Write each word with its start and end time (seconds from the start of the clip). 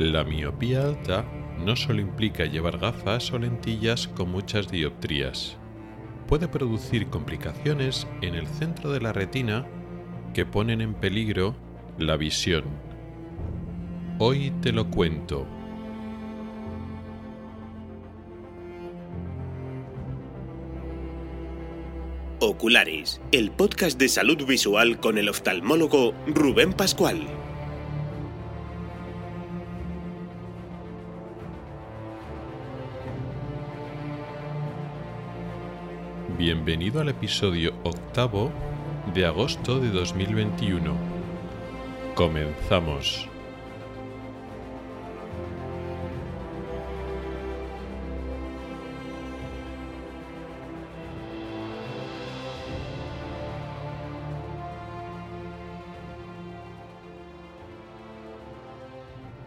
La 0.00 0.24
miopía 0.24 0.82
alta 0.82 1.26
no 1.62 1.76
solo 1.76 2.00
implica 2.00 2.46
llevar 2.46 2.78
gafas 2.78 3.30
o 3.34 3.38
lentillas 3.38 4.08
con 4.08 4.32
muchas 4.32 4.70
dioptrías. 4.70 5.58
Puede 6.26 6.48
producir 6.48 7.08
complicaciones 7.08 8.06
en 8.22 8.34
el 8.34 8.46
centro 8.46 8.92
de 8.92 9.02
la 9.02 9.12
retina 9.12 9.66
que 10.32 10.46
ponen 10.46 10.80
en 10.80 10.94
peligro 10.94 11.54
la 11.98 12.16
visión. 12.16 12.64
Hoy 14.18 14.54
te 14.62 14.72
lo 14.72 14.88
cuento. 14.88 15.46
Oculares, 22.40 23.20
el 23.32 23.50
podcast 23.50 23.98
de 23.98 24.08
salud 24.08 24.46
visual 24.46 24.98
con 24.98 25.18
el 25.18 25.28
oftalmólogo 25.28 26.14
Rubén 26.26 26.72
Pascual. 26.72 27.49
Bienvenido 36.40 37.02
al 37.02 37.10
episodio 37.10 37.74
octavo 37.84 38.50
de 39.12 39.26
agosto 39.26 39.78
de 39.78 39.90
2021. 39.90 40.96
Comenzamos. 42.14 43.28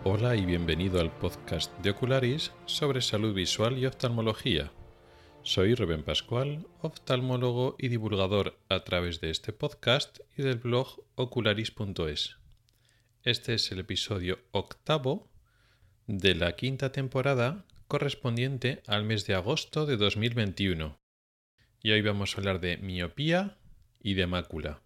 Hola 0.03 0.35
y 0.35 0.45
bienvenido 0.45 1.01
al 1.01 1.09
podcast 1.09 1.75
de 1.79 1.89
Ocularis 1.89 2.51
sobre 2.67 3.01
salud 3.01 3.33
visual 3.33 3.79
y 3.79 3.87
oftalmología. 3.87 4.71
Soy 5.45 5.75
Rubén 5.75 6.03
Pascual, 6.03 6.65
oftalmólogo 6.79 7.75
y 7.77 7.89
divulgador 7.89 8.57
a 8.69 8.85
través 8.85 9.19
de 9.19 9.29
este 9.29 9.51
podcast 9.51 10.19
y 10.37 10.41
del 10.41 10.57
blog 10.57 11.03
ocularis.es. 11.15 12.37
Este 13.23 13.53
es 13.55 13.69
el 13.73 13.79
episodio 13.79 14.39
octavo 14.51 15.29
de 16.07 16.33
la 16.35 16.55
quinta 16.55 16.93
temporada 16.93 17.65
correspondiente 17.89 18.83
al 18.87 19.03
mes 19.03 19.27
de 19.27 19.35
agosto 19.35 19.85
de 19.85 19.97
2021. 19.97 20.97
Y 21.81 21.91
hoy 21.91 22.01
vamos 22.01 22.33
a 22.33 22.37
hablar 22.37 22.61
de 22.61 22.77
miopía 22.77 23.57
y 23.99 24.13
de 24.13 24.27
mácula. 24.27 24.81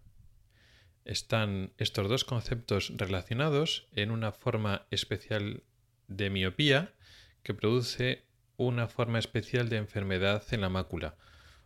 Están 1.04 1.72
estos 1.78 2.08
dos 2.08 2.24
conceptos 2.24 2.92
relacionados 2.96 3.86
en 3.94 4.10
una 4.10 4.32
forma 4.32 4.88
especial 4.90 5.62
de 6.08 6.30
miopía 6.30 6.94
que 7.44 7.54
produce 7.54 8.27
una 8.58 8.88
forma 8.88 9.18
especial 9.18 9.70
de 9.70 9.78
enfermedad 9.78 10.42
en 10.50 10.60
la 10.60 10.68
mácula, 10.68 11.16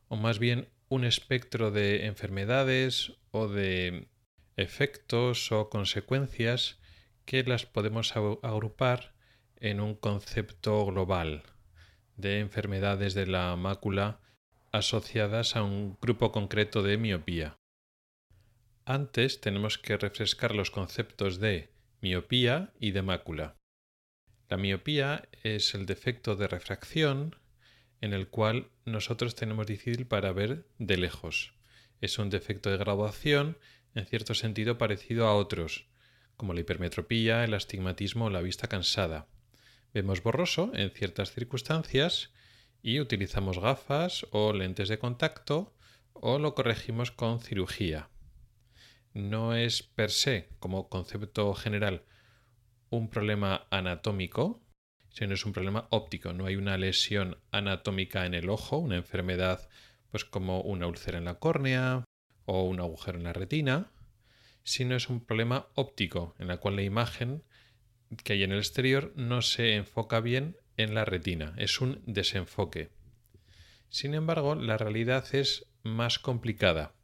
o 0.09 0.17
más 0.17 0.39
bien 0.39 0.69
un 0.89 1.05
espectro 1.05 1.71
de 1.71 2.07
enfermedades 2.07 3.15
o 3.31 3.49
de 3.49 4.09
efectos 4.57 5.51
o 5.51 5.71
consecuencias 5.71 6.79
que 7.25 7.43
las 7.45 7.67
podemos 7.67 8.15
agrupar 8.15 9.15
en 9.57 9.81
un 9.81 9.95
concepto 9.95 10.85
global 10.85 11.45
de 12.17 12.41
enfermedades 12.41 13.15
de 13.15 13.27
la 13.27 13.57
mácula 13.57 14.21
asociadas 14.71 15.57
a 15.57 15.63
un 15.63 15.97
grupo 16.01 16.31
concreto 16.31 16.83
de 16.83 16.99
miopía. 16.99 17.59
Antes 18.85 19.41
tenemos 19.41 19.79
que 19.79 19.97
refrescar 19.97 20.55
los 20.55 20.71
conceptos 20.71 21.39
de 21.39 21.73
miopía 22.01 22.73
y 22.79 22.91
de 22.91 23.03
mácula. 23.03 23.62
La 24.53 24.59
miopía 24.59 25.31
es 25.43 25.73
el 25.73 25.87
defecto 25.87 26.37
de 26.37 26.47
refracción 26.47 27.37
en 28.03 28.13
el 28.13 28.29
cual 28.29 28.69
nosotros 28.85 29.35
tenemos 29.35 29.67
difícil 29.67 30.07
para 30.07 30.31
ver 30.33 30.67
de 30.79 30.99
lejos. 30.99 31.55
Es 32.03 32.19
un 32.19 32.29
defecto 32.29 32.69
de 32.69 32.77
graduación 32.77 33.57
en 33.95 34.05
cierto 34.05 34.35
sentido 34.35 34.77
parecido 34.77 35.27
a 35.27 35.37
otros, 35.37 35.87
como 36.37 36.53
la 36.53 36.61
hipermetropía, 36.61 37.45
el 37.45 37.55
astigmatismo 37.55 38.27
o 38.27 38.31
la 38.31 38.43
vista 38.43 38.69
cansada. 38.69 39.27
Vemos 39.95 40.23
borroso 40.23 40.71
en 40.75 40.91
ciertas 40.91 41.33
circunstancias 41.33 42.31
y 42.83 43.01
utilizamos 43.01 43.59
gafas 43.59 44.27
o 44.33 44.53
lentes 44.53 44.91
de 44.91 44.99
contacto 44.99 45.75
o 46.13 46.39
lo 46.39 46.55
corregimos 46.55 47.11
con 47.11 47.41
cirugía. 47.41 48.11
No 49.15 49.55
es 49.55 49.83
per 49.83 50.11
se, 50.11 50.51
como 50.59 50.91
concepto 50.91 51.55
general, 51.55 52.05
un 52.93 53.09
problema 53.09 53.67
anatómico, 53.71 54.63
sino 55.09 55.35
es 55.35 55.47
un 55.47 55.53
problema 55.53 55.89
óptico. 55.91 56.33
No 56.35 56.47
hay 56.47 56.57
una 56.57 56.77
lesión 56.77 57.39
anatómica 57.51 58.27
en 58.27 58.35
el 58.35 58.51
ojo, 58.51 58.77
una 58.79 58.97
enfermedad 58.97 59.69
pues 60.11 60.27
como 60.27 60.61
una 60.61 60.87
úlcera 60.87 61.17
en 61.17 61.25
la 61.25 61.39
córnea 61.39 62.05
o 62.45 62.65
un 62.65 62.81
agujero 62.81 63.17
en 63.17 63.25
la 63.25 63.33
retina, 63.33 63.91
sino 64.63 64.95
es 64.95 65.09
un 65.09 65.25
problema 65.25 65.69
óptico 65.75 66.35
en 66.39 66.51
el 66.51 66.59
cual 66.59 66.77
la 66.77 66.83
imagen 66.83 67.43
que 68.25 68.35
hay 68.35 68.43
en 68.43 68.53
el 68.53 68.59
exterior 68.59 69.13
no 69.17 69.41
se 69.41 69.75
enfoca 69.77 70.21
bien 70.21 70.57
en 70.77 70.95
la 70.95 71.07
retina, 71.07 71.55
es 71.57 71.81
un 71.81 72.03
desenfoque. 72.05 72.91
Sin 73.89 74.13
embargo, 74.13 74.55
la 74.55 74.77
realidad 74.77 75.35
es 75.35 75.67
más 75.83 76.19
complicada 76.19 76.95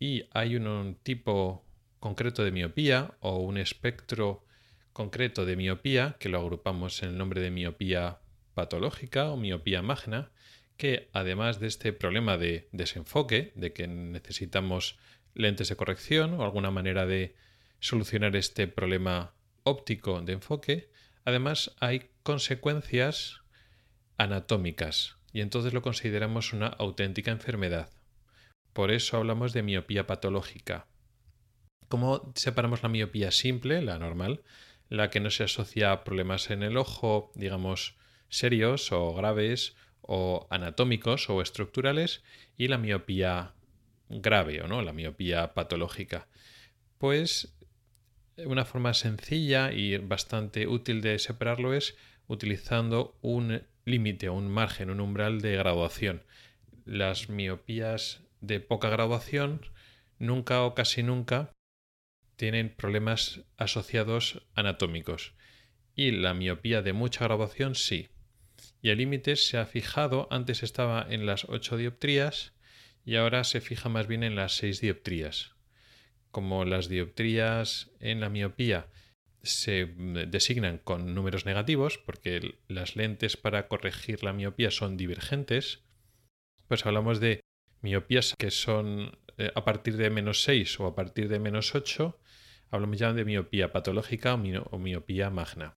y 0.00 0.24
hay 0.32 0.56
un 0.56 0.98
tipo 1.00 1.64
concreto 2.00 2.44
de 2.44 2.50
miopía 2.50 3.16
o 3.20 3.38
un 3.38 3.56
espectro 3.56 4.43
concreto 4.94 5.44
de 5.44 5.56
miopía, 5.56 6.16
que 6.18 6.30
lo 6.30 6.38
agrupamos 6.38 7.02
en 7.02 7.10
el 7.10 7.18
nombre 7.18 7.42
de 7.42 7.50
miopía 7.50 8.20
patológica 8.54 9.30
o 9.30 9.36
miopía 9.36 9.82
magna, 9.82 10.30
que 10.76 11.10
además 11.12 11.60
de 11.60 11.66
este 11.66 11.92
problema 11.92 12.38
de 12.38 12.68
desenfoque, 12.72 13.52
de 13.56 13.72
que 13.72 13.86
necesitamos 13.86 14.96
lentes 15.34 15.68
de 15.68 15.76
corrección 15.76 16.34
o 16.34 16.44
alguna 16.44 16.70
manera 16.70 17.06
de 17.06 17.34
solucionar 17.80 18.36
este 18.36 18.68
problema 18.68 19.34
óptico 19.64 20.22
de 20.22 20.34
enfoque, 20.34 20.90
además 21.24 21.74
hay 21.80 22.10
consecuencias 22.22 23.42
anatómicas 24.16 25.16
y 25.32 25.40
entonces 25.40 25.74
lo 25.74 25.82
consideramos 25.82 26.52
una 26.52 26.68
auténtica 26.68 27.32
enfermedad. 27.32 27.90
Por 28.72 28.92
eso 28.92 29.16
hablamos 29.16 29.52
de 29.52 29.64
miopía 29.64 30.06
patológica. 30.06 30.86
¿Cómo 31.88 32.32
separamos 32.36 32.82
la 32.84 32.88
miopía 32.88 33.32
simple, 33.32 33.82
la 33.82 33.98
normal, 33.98 34.42
la 34.96 35.10
que 35.10 35.20
no 35.20 35.30
se 35.30 35.44
asocia 35.44 35.92
a 35.92 36.04
problemas 36.04 36.50
en 36.50 36.62
el 36.62 36.76
ojo, 36.76 37.32
digamos, 37.34 37.96
serios 38.28 38.92
o 38.92 39.14
graves 39.14 39.76
o 40.00 40.46
anatómicos 40.50 41.30
o 41.30 41.40
estructurales 41.40 42.22
y 42.56 42.68
la 42.68 42.78
miopía 42.78 43.54
grave 44.08 44.62
o 44.62 44.68
no, 44.68 44.82
la 44.82 44.92
miopía 44.92 45.54
patológica. 45.54 46.28
Pues 46.98 47.56
una 48.36 48.64
forma 48.64 48.94
sencilla 48.94 49.72
y 49.72 49.96
bastante 49.98 50.66
útil 50.66 51.00
de 51.00 51.18
separarlo 51.18 51.74
es 51.74 51.96
utilizando 52.26 53.16
un 53.22 53.62
límite, 53.84 54.28
un 54.28 54.50
margen, 54.50 54.90
un 54.90 55.00
umbral 55.00 55.40
de 55.40 55.56
graduación. 55.56 56.22
Las 56.84 57.28
miopías 57.28 58.22
de 58.40 58.60
poca 58.60 58.88
graduación 58.88 59.60
nunca 60.18 60.62
o 60.62 60.74
casi 60.74 61.02
nunca 61.02 61.53
tienen 62.36 62.74
problemas 62.74 63.42
asociados 63.56 64.42
anatómicos 64.54 65.34
y 65.94 66.10
la 66.10 66.34
miopía 66.34 66.82
de 66.82 66.92
mucha 66.92 67.24
graduación 67.24 67.74
sí. 67.74 68.08
Y 68.82 68.90
el 68.90 68.98
límite 68.98 69.36
se 69.36 69.58
ha 69.58 69.66
fijado, 69.66 70.28
antes 70.30 70.62
estaba 70.62 71.06
en 71.08 71.26
las 71.26 71.46
8 71.48 71.76
dioptrías 71.76 72.52
y 73.04 73.16
ahora 73.16 73.44
se 73.44 73.60
fija 73.60 73.88
más 73.88 74.06
bien 74.06 74.22
en 74.22 74.36
las 74.36 74.56
6 74.56 74.80
dioptrías. 74.80 75.54
Como 76.30 76.64
las 76.64 76.88
dioptrías 76.88 77.90
en 78.00 78.20
la 78.20 78.28
miopía 78.28 78.88
se 79.42 79.86
designan 80.26 80.78
con 80.78 81.14
números 81.14 81.44
negativos, 81.44 81.98
porque 81.98 82.58
las 82.66 82.96
lentes 82.96 83.36
para 83.36 83.68
corregir 83.68 84.24
la 84.24 84.32
miopía 84.32 84.70
son 84.70 84.96
divergentes, 84.96 85.82
pues 86.66 86.86
hablamos 86.86 87.20
de 87.20 87.40
miopías 87.82 88.34
que 88.38 88.50
son 88.50 89.18
eh, 89.36 89.50
a 89.54 89.64
partir 89.64 89.96
de 89.96 90.10
menos 90.10 90.42
6 90.42 90.80
o 90.80 90.86
a 90.86 90.94
partir 90.94 91.28
de 91.28 91.38
menos 91.38 91.74
8 91.74 92.18
hablamos 92.70 92.98
ya 92.98 93.12
de 93.12 93.24
miopía 93.24 93.72
patológica 93.72 94.34
o 94.34 94.78
miopía 94.78 95.30
magna. 95.30 95.74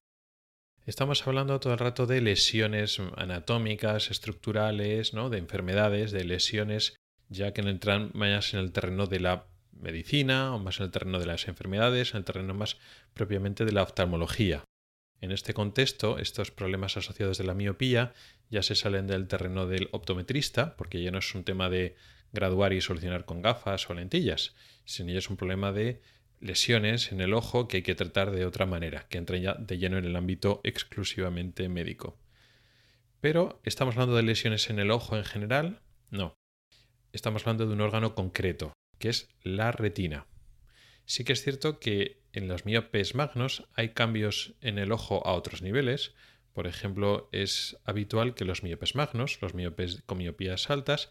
Estamos 0.86 1.26
hablando 1.26 1.60
todo 1.60 1.74
el 1.74 1.78
rato 1.78 2.06
de 2.06 2.20
lesiones 2.22 2.98
anatómicas, 3.16 4.10
estructurales, 4.10 5.12
¿no? 5.12 5.28
de 5.28 5.38
enfermedades, 5.38 6.12
de 6.12 6.24
lesiones, 6.24 6.96
ya 7.28 7.52
que 7.52 7.62
no 7.62 7.68
entran 7.68 8.10
más 8.14 8.54
en 8.54 8.60
el 8.60 8.72
terreno 8.72 9.06
de 9.06 9.20
la 9.20 9.46
medicina 9.72 10.54
o 10.54 10.58
más 10.58 10.80
en 10.80 10.86
el 10.86 10.90
terreno 10.90 11.18
de 11.18 11.26
las 11.26 11.46
enfermedades, 11.46 12.12
en 12.12 12.18
el 12.18 12.24
terreno 12.24 12.54
más 12.54 12.78
propiamente 13.12 13.64
de 13.64 13.72
la 13.72 13.82
oftalmología. 13.82 14.64
En 15.20 15.32
este 15.32 15.52
contexto, 15.52 16.18
estos 16.18 16.50
problemas 16.50 16.96
asociados 16.96 17.38
de 17.38 17.44
la 17.44 17.54
miopía 17.54 18.14
ya 18.50 18.62
se 18.62 18.74
salen 18.74 19.06
del 19.06 19.26
terreno 19.26 19.66
del 19.66 19.88
optometrista, 19.92 20.76
porque 20.76 21.02
ya 21.02 21.10
no 21.10 21.18
es 21.18 21.34
un 21.34 21.44
tema 21.44 21.68
de 21.68 21.96
graduar 22.32 22.72
y 22.72 22.80
solucionar 22.80 23.24
con 23.24 23.42
gafas 23.42 23.88
o 23.90 23.94
lentillas, 23.94 24.54
sino 24.84 25.12
ya 25.12 25.18
es 25.18 25.28
un 25.28 25.36
problema 25.36 25.72
de 25.72 26.00
lesiones 26.40 27.12
en 27.12 27.20
el 27.20 27.34
ojo 27.34 27.68
que 27.68 27.78
hay 27.78 27.82
que 27.82 27.94
tratar 27.94 28.30
de 28.30 28.46
otra 28.46 28.66
manera, 28.66 29.06
que 29.08 29.18
entran 29.18 29.42
ya 29.42 29.54
de 29.54 29.78
lleno 29.78 29.98
en 29.98 30.04
el 30.04 30.16
ámbito 30.16 30.60
exclusivamente 30.64 31.68
médico. 31.68 32.18
Pero, 33.20 33.60
¿estamos 33.64 33.94
hablando 33.96 34.16
de 34.16 34.22
lesiones 34.22 34.70
en 34.70 34.78
el 34.78 34.90
ojo 34.90 35.16
en 35.16 35.24
general? 35.24 35.80
No. 36.10 36.34
Estamos 37.12 37.42
hablando 37.42 37.66
de 37.66 37.72
un 37.72 37.80
órgano 37.80 38.14
concreto, 38.14 38.72
que 38.98 39.08
es 39.08 39.28
la 39.42 39.72
retina. 39.72 40.26
Sí 41.04 41.24
que 41.24 41.32
es 41.32 41.42
cierto 41.42 41.80
que 41.80 42.22
en 42.32 42.48
los 42.48 42.64
miopes 42.64 43.14
magnos 43.14 43.66
hay 43.74 43.90
cambios 43.90 44.54
en 44.60 44.78
el 44.78 44.92
ojo 44.92 45.26
a 45.26 45.32
otros 45.32 45.62
niveles. 45.62 46.14
Por 46.52 46.66
ejemplo, 46.66 47.28
es 47.32 47.78
habitual 47.84 48.34
que 48.34 48.44
los 48.44 48.62
miopes 48.62 48.94
magnos, 48.94 49.40
los 49.40 49.54
miopes 49.54 50.02
con 50.06 50.18
miopías 50.18 50.70
altas, 50.70 51.10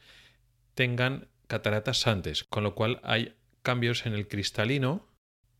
tengan 0.75 1.29
cataratas 1.47 2.05
antes, 2.07 2.43
con 2.43 2.63
lo 2.63 2.75
cual 2.75 2.99
hay 3.03 3.35
cambios 3.63 4.05
en 4.05 4.13
el 4.13 4.27
cristalino 4.27 5.07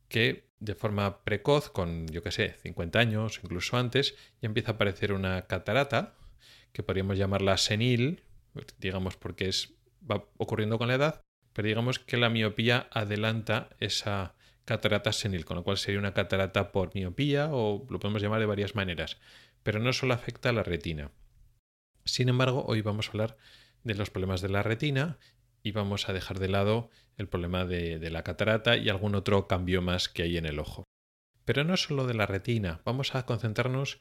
que 0.07 0.48
de 0.59 0.75
forma 0.75 1.24
precoz, 1.24 1.69
con 1.69 2.07
yo 2.07 2.24
que 2.24 2.31
sé, 2.31 2.56
50 2.62 3.00
años, 3.00 3.39
incluso 3.44 3.77
antes, 3.77 4.15
ya 4.42 4.48
empieza 4.48 4.71
a 4.71 4.75
aparecer 4.75 5.13
una 5.13 5.44
catarata, 5.44 6.15
que 6.71 6.83
podríamos 6.83 7.18
llamarla 7.18 7.57
senil, 7.57 8.24
digamos 8.80 9.18
porque 9.18 9.48
es, 9.48 9.74
va 10.09 10.25
ocurriendo 10.38 10.77
con 10.77 10.88
la 10.88 10.95
edad, 10.95 11.24
pero 11.54 11.68
digamos 11.68 12.00
que 12.00 12.18
la 12.18 12.30
miopía 12.30 12.88
adelanta 12.92 13.69
esa 13.80 14.36
catarata 14.65 15.12
senil, 15.12 15.45
con 15.45 15.57
lo 15.57 15.63
cual 15.63 15.77
sería 15.77 16.00
una 16.00 16.13
catarata 16.13 16.71
por 16.71 16.94
miopía 16.94 17.50
o 17.51 17.86
lo 17.89 18.00
podemos 18.00 18.21
llamar 18.21 18.39
de 18.39 18.45
varias 18.45 18.75
maneras, 18.75 19.18
pero 19.63 19.80
no 19.80 19.94
solo 19.94 20.13
afecta 20.13 20.50
a 20.50 20.53
la 20.53 20.63
retina. 20.63 21.12
Sin 22.03 22.30
embargo, 22.30 22.65
hoy 22.68 22.81
vamos 22.81 23.07
a 23.07 23.12
hablar 23.12 23.38
de 23.83 23.95
los 23.95 24.10
problemas 24.10 24.42
de 24.42 24.50
la 24.50 24.63
retina 24.63 25.18
y 25.63 25.71
vamos 25.71 26.09
a 26.09 26.13
dejar 26.13 26.39
de 26.39 26.50
lado 26.50 26.89
el 27.18 27.27
problema 27.27 27.65
de, 27.65 28.09
la 28.09 28.24
catarata 28.24 28.77
y 28.77 28.89
algún 28.89 29.15
otro 29.15 29.48
cambio 29.48 29.81
más 29.81 30.09
que 30.09 30.24
hay 30.24 30.38
en 30.38 30.45
el 30.45 30.59
ojo. 30.59 30.83
Pero 31.45 31.63
no 31.63 31.77
solo 31.77 32.06
de 32.06 32.13
la 32.13 32.25
retina, 32.25 32.81
vamos 32.86 33.15
a 33.15 33.25
concentrarnos 33.25 34.00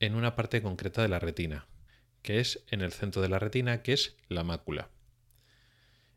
en 0.00 0.14
una 0.14 0.34
parte 0.34 0.62
concreta 0.62 1.02
de 1.02 1.08
la 1.08 1.18
retina, 1.18 1.66
que 2.22 2.40
es 2.40 2.64
en 2.70 2.80
el 2.80 2.92
centro 2.92 3.22
de 3.22 3.28
la 3.28 3.38
retina, 3.38 3.82
que 3.82 3.92
es 3.92 4.16
la 4.28 4.44
mácula. 4.44 4.90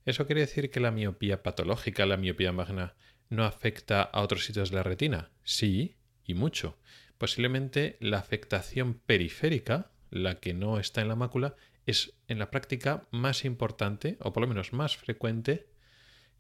¿Eso 0.06 0.26
quiere 0.26 0.42
decir 0.42 0.72
que 0.72 0.80
la 0.80 0.92
miopía 0.92 1.44
patológica, 1.44 2.06
la 2.06 2.18
miopía 2.18 2.52
magna, 2.52 2.96
no 3.30 3.46
afecta 3.46 4.02
a 4.02 4.22
otros 4.22 4.46
sitios 4.46 4.72
de 4.72 4.78
la 4.78 4.84
retina? 4.84 5.30
Sí, 5.44 5.98
y 6.26 6.34
mucho. 6.34 6.80
Posiblemente 7.18 7.98
la 8.00 8.18
afectación 8.18 8.96
periférica, 8.96 9.92
la 10.10 10.40
que 10.40 10.54
no 10.54 10.80
está 10.80 11.02
en 11.02 11.10
la 11.10 11.16
mácula, 11.16 11.56
es 11.90 12.14
en 12.28 12.40
la 12.40 12.52
práctica 12.52 13.08
más 13.12 13.46
importante, 13.46 14.18
o 14.22 14.34
por 14.34 14.42
lo 14.42 14.48
menos 14.48 14.74
más 14.74 14.98
frecuente, 14.98 15.68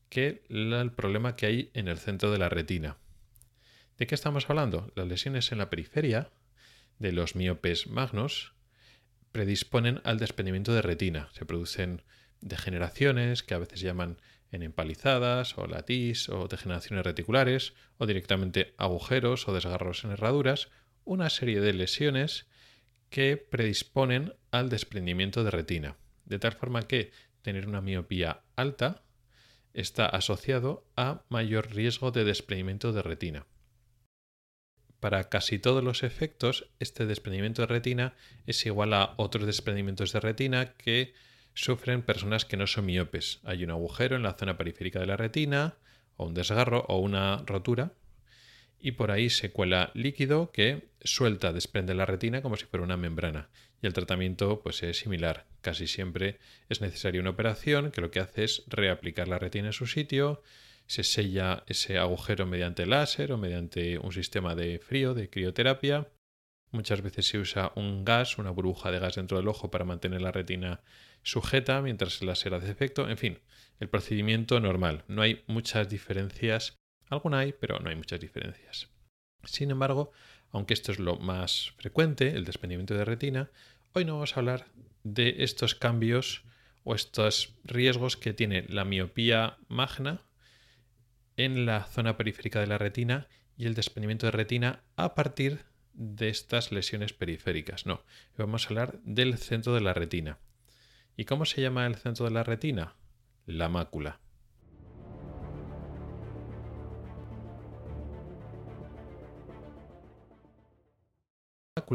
que 0.09 0.43
el 0.49 0.91
problema 0.91 1.35
que 1.35 1.45
hay 1.45 1.71
en 1.73 1.87
el 1.87 1.99
centro 1.99 2.31
de 2.31 2.39
la 2.39 2.49
retina. 2.49 2.97
¿De 3.97 4.07
qué 4.07 4.15
estamos 4.15 4.49
hablando? 4.49 4.91
Las 4.95 5.07
lesiones 5.07 5.51
en 5.51 5.57
la 5.57 5.69
periferia 5.69 6.31
de 6.99 7.11
los 7.11 7.35
miopes 7.35 7.87
magnos 7.87 8.53
predisponen 9.31 10.01
al 10.03 10.17
desprendimiento 10.17 10.73
de 10.73 10.81
retina. 10.81 11.29
Se 11.33 11.45
producen 11.45 12.01
degeneraciones 12.41 13.43
que 13.43 13.53
a 13.53 13.59
veces 13.59 13.81
llaman 13.81 14.17
en 14.51 14.63
empalizadas 14.63 15.57
o 15.57 15.67
latis 15.67 16.29
o 16.29 16.47
degeneraciones 16.47 17.05
reticulares 17.05 17.73
o 17.97 18.05
directamente 18.05 18.73
agujeros 18.77 19.47
o 19.47 19.53
desgarros 19.53 20.03
en 20.03 20.11
herraduras, 20.11 20.69
una 21.03 21.29
serie 21.29 21.59
de 21.59 21.73
lesiones 21.73 22.47
que 23.09 23.37
predisponen 23.37 24.33
al 24.51 24.69
desprendimiento 24.69 25.43
de 25.43 25.51
retina, 25.51 25.97
de 26.25 26.39
tal 26.39 26.53
forma 26.53 26.87
que 26.87 27.11
tener 27.41 27.67
una 27.67 27.81
miopía 27.81 28.41
alta 28.55 29.03
está 29.73 30.05
asociado 30.05 30.85
a 30.95 31.23
mayor 31.29 31.73
riesgo 31.73 32.11
de 32.11 32.23
desprendimiento 32.23 32.91
de 32.93 33.01
retina. 33.01 33.45
Para 34.99 35.29
casi 35.29 35.59
todos 35.59 35.83
los 35.83 36.03
efectos, 36.03 36.69
este 36.79 37.05
desprendimiento 37.05 37.61
de 37.61 37.67
retina 37.67 38.15
es 38.45 38.65
igual 38.65 38.93
a 38.93 39.13
otros 39.17 39.45
desprendimientos 39.45 40.11
de 40.11 40.19
retina 40.19 40.73
que 40.73 41.13
sufren 41.53 42.01
personas 42.01 42.45
que 42.45 42.57
no 42.57 42.67
son 42.67 42.85
miopes. 42.85 43.39
Hay 43.43 43.63
un 43.63 43.71
agujero 43.71 44.17
en 44.17 44.23
la 44.23 44.33
zona 44.33 44.57
periférica 44.57 44.99
de 44.99 45.05
la 45.05 45.17
retina, 45.17 45.77
o 46.17 46.25
un 46.25 46.33
desgarro, 46.33 46.85
o 46.89 46.99
una 46.99 47.43
rotura, 47.45 47.93
y 48.79 48.93
por 48.93 49.11
ahí 49.11 49.29
se 49.29 49.51
cuela 49.51 49.91
líquido 49.93 50.51
que 50.51 50.89
suelta, 51.01 51.53
desprende 51.53 51.93
la 51.93 52.05
retina 52.05 52.41
como 52.41 52.55
si 52.55 52.65
fuera 52.65 52.83
una 52.83 52.97
membrana. 52.97 53.49
Y 53.81 53.87
el 53.87 53.93
tratamiento 53.93 54.61
pues 54.61 54.83
es 54.83 54.97
similar. 54.97 55.45
Casi 55.61 55.87
siempre 55.87 56.39
es 56.69 56.81
necesaria 56.81 57.21
una 57.21 57.31
operación 57.31 57.91
que 57.91 58.01
lo 58.01 58.11
que 58.11 58.19
hace 58.19 58.43
es 58.43 58.63
reaplicar 58.67 59.27
la 59.27 59.39
retina 59.39 59.67
en 59.67 59.73
su 59.73 59.87
sitio, 59.87 60.41
se 60.87 61.03
sella 61.03 61.63
ese 61.67 61.99
agujero 61.99 62.47
mediante 62.47 62.87
láser 62.87 63.31
o 63.31 63.37
mediante 63.37 63.99
un 63.99 64.11
sistema 64.11 64.55
de 64.55 64.79
frío, 64.79 65.13
de 65.13 65.29
crioterapia. 65.29 66.07
Muchas 66.71 67.01
veces 67.01 67.27
se 67.27 67.37
usa 67.37 67.71
un 67.75 68.03
gas, 68.05 68.39
una 68.39 68.49
burbuja 68.49 68.89
de 68.91 68.99
gas 68.99 69.15
dentro 69.15 69.37
del 69.37 69.47
ojo 69.47 69.69
para 69.69 69.85
mantener 69.85 70.21
la 70.21 70.31
retina 70.31 70.81
sujeta 71.21 71.81
mientras 71.81 72.21
el 72.21 72.27
láser 72.27 72.55
hace 72.55 72.71
efecto. 72.71 73.07
En 73.07 73.17
fin, 73.17 73.39
el 73.79 73.87
procedimiento 73.87 74.59
normal. 74.59 75.03
No 75.07 75.21
hay 75.21 75.43
muchas 75.45 75.89
diferencias 75.89 76.78
Alguna 77.09 77.39
hay, 77.39 77.53
pero 77.53 77.79
no 77.79 77.89
hay 77.89 77.95
muchas 77.95 78.19
diferencias. 78.19 78.89
Sin 79.43 79.71
embargo, 79.71 80.11
aunque 80.51 80.73
esto 80.73 80.91
es 80.91 80.99
lo 80.99 81.17
más 81.17 81.73
frecuente, 81.77 82.35
el 82.35 82.45
desprendimiento 82.45 82.93
de 82.93 83.05
retina, 83.05 83.51
hoy 83.93 84.05
no 84.05 84.13
vamos 84.13 84.35
a 84.35 84.39
hablar 84.39 84.67
de 85.03 85.43
estos 85.43 85.75
cambios 85.75 86.43
o 86.83 86.95
estos 86.95 87.55
riesgos 87.63 88.17
que 88.17 88.33
tiene 88.33 88.65
la 88.67 88.85
miopía 88.85 89.57
magna 89.67 90.21
en 91.37 91.65
la 91.65 91.83
zona 91.85 92.17
periférica 92.17 92.59
de 92.59 92.67
la 92.67 92.77
retina 92.77 93.27
y 93.57 93.65
el 93.65 93.75
desprendimiento 93.75 94.25
de 94.25 94.31
retina 94.31 94.83
a 94.95 95.15
partir 95.15 95.65
de 95.93 96.29
estas 96.29 96.71
lesiones 96.71 97.13
periféricas. 97.13 97.85
No, 97.85 98.03
vamos 98.37 98.65
a 98.65 98.69
hablar 98.69 98.99
del 99.03 99.37
centro 99.37 99.73
de 99.73 99.81
la 99.81 99.93
retina. 99.93 100.39
¿Y 101.17 101.25
cómo 101.25 101.45
se 101.45 101.61
llama 101.61 101.85
el 101.85 101.95
centro 101.95 102.25
de 102.25 102.31
la 102.31 102.43
retina? 102.43 102.95
La 103.45 103.67
mácula. 103.67 104.19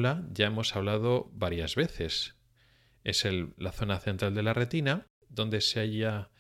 Ya 0.03 0.47
hemos 0.47 0.75
hablado 0.75 1.31
varias 1.33 1.77
veces. 1.77 2.35
Es 3.05 3.25
la 3.57 3.73
zona 3.73 4.01
central 4.01 4.35
de 4.35 4.43
la 4.43 4.53
retina, 4.53 5.07
donde 5.29 5.61
se 5.61 5.81
halla 5.81 6.31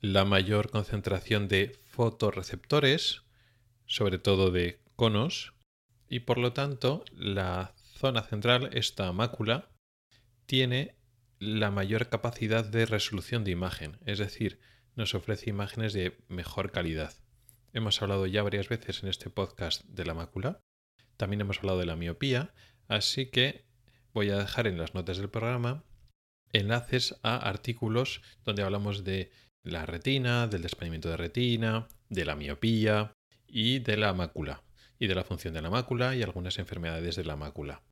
la 0.00 0.24
mayor 0.24 0.70
concentración 0.70 1.48
de 1.48 1.78
fotorreceptores, 1.84 3.22
sobre 3.86 4.18
todo 4.18 4.50
de 4.50 4.82
conos, 4.96 5.54
y 6.08 6.20
por 6.20 6.36
lo 6.36 6.52
tanto 6.52 7.04
la 7.12 7.74
zona 7.94 8.22
central, 8.22 8.68
esta 8.74 9.10
mácula, 9.12 9.70
tiene 10.46 10.96
la 11.38 11.70
mayor 11.70 12.10
capacidad 12.10 12.64
de 12.64 12.84
resolución 12.84 13.44
de 13.44 13.52
imagen, 13.52 13.98
es 14.04 14.18
decir, 14.18 14.60
nos 14.94 15.14
ofrece 15.14 15.50
imágenes 15.50 15.94
de 15.94 16.18
mejor 16.28 16.70
calidad. 16.70 17.14
Hemos 17.72 18.02
hablado 18.02 18.26
ya 18.26 18.42
varias 18.42 18.68
veces 18.68 19.02
en 19.02 19.08
este 19.08 19.30
podcast 19.30 19.84
de 19.84 20.04
la 20.04 20.14
mácula, 20.14 20.60
también 21.16 21.40
hemos 21.40 21.58
hablado 21.58 21.78
de 21.78 21.86
la 21.86 21.96
miopía, 21.96 22.52
Así 22.88 23.26
que 23.26 23.64
voy 24.12 24.30
a 24.30 24.36
dejar 24.36 24.66
en 24.66 24.78
las 24.78 24.94
notas 24.94 25.18
del 25.18 25.30
programa 25.30 25.84
enlaces 26.54 27.16
a 27.22 27.36
artículos 27.36 28.22
donde 28.44 28.62
hablamos 28.62 29.04
de 29.04 29.30
la 29.62 29.86
retina, 29.86 30.46
del 30.46 30.62
desprendimiento 30.62 31.08
de 31.08 31.16
retina, 31.16 31.88
de 32.08 32.24
la 32.24 32.36
miopía 32.36 33.12
y 33.46 33.80
de 33.80 33.96
la 33.96 34.14
mácula, 34.14 34.62
y 34.98 35.06
de 35.06 35.14
la 35.14 35.24
función 35.24 35.54
de 35.54 35.62
la 35.62 35.70
mácula 35.70 36.14
y 36.14 36.22
algunas 36.22 36.58
enfermedades 36.58 37.16
de 37.16 37.24
la 37.24 37.36
mácula. 37.36 37.82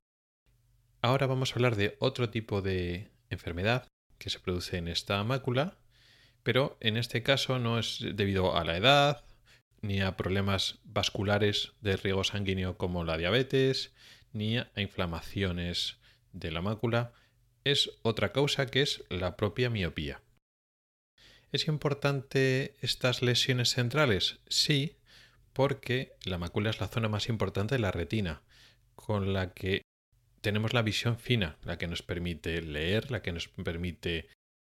Ahora 1.00 1.26
vamos 1.26 1.50
a 1.50 1.54
hablar 1.56 1.76
de 1.76 1.96
otro 1.98 2.30
tipo 2.30 2.62
de 2.62 3.10
enfermedad 3.30 3.88
que 4.18 4.30
se 4.30 4.38
produce 4.38 4.76
en 4.76 4.86
esta 4.86 5.22
mácula, 5.24 5.78
pero 6.42 6.76
en 6.80 6.96
este 6.96 7.22
caso 7.22 7.58
no 7.58 7.78
es 7.78 8.04
debido 8.14 8.56
a 8.56 8.64
la 8.64 8.76
edad, 8.76 9.24
ni 9.80 10.00
a 10.00 10.16
problemas 10.16 10.78
vasculares 10.84 11.72
de 11.80 11.96
riego 11.96 12.22
sanguíneo 12.22 12.76
como 12.76 13.02
la 13.02 13.16
diabetes, 13.16 13.92
ni 14.32 14.58
a 14.58 14.70
inflamaciones 14.76 15.98
de 16.32 16.50
la 16.50 16.62
mácula, 16.62 17.12
es 17.64 17.90
otra 18.02 18.32
causa 18.32 18.66
que 18.66 18.82
es 18.82 19.04
la 19.08 19.36
propia 19.36 19.70
miopía. 19.70 20.22
¿Es 21.52 21.68
importante 21.68 22.76
estas 22.80 23.22
lesiones 23.22 23.70
centrales? 23.70 24.40
Sí, 24.48 24.96
porque 25.52 26.16
la 26.24 26.38
mácula 26.38 26.70
es 26.70 26.80
la 26.80 26.88
zona 26.88 27.08
más 27.08 27.28
importante 27.28 27.74
de 27.74 27.80
la 27.80 27.90
retina, 27.90 28.42
con 28.94 29.32
la 29.32 29.52
que 29.52 29.82
tenemos 30.40 30.72
la 30.72 30.82
visión 30.82 31.18
fina, 31.18 31.56
la 31.62 31.78
que 31.78 31.86
nos 31.86 32.02
permite 32.02 32.60
leer, 32.62 33.10
la 33.10 33.22
que 33.22 33.32
nos 33.32 33.48
permite 33.48 34.28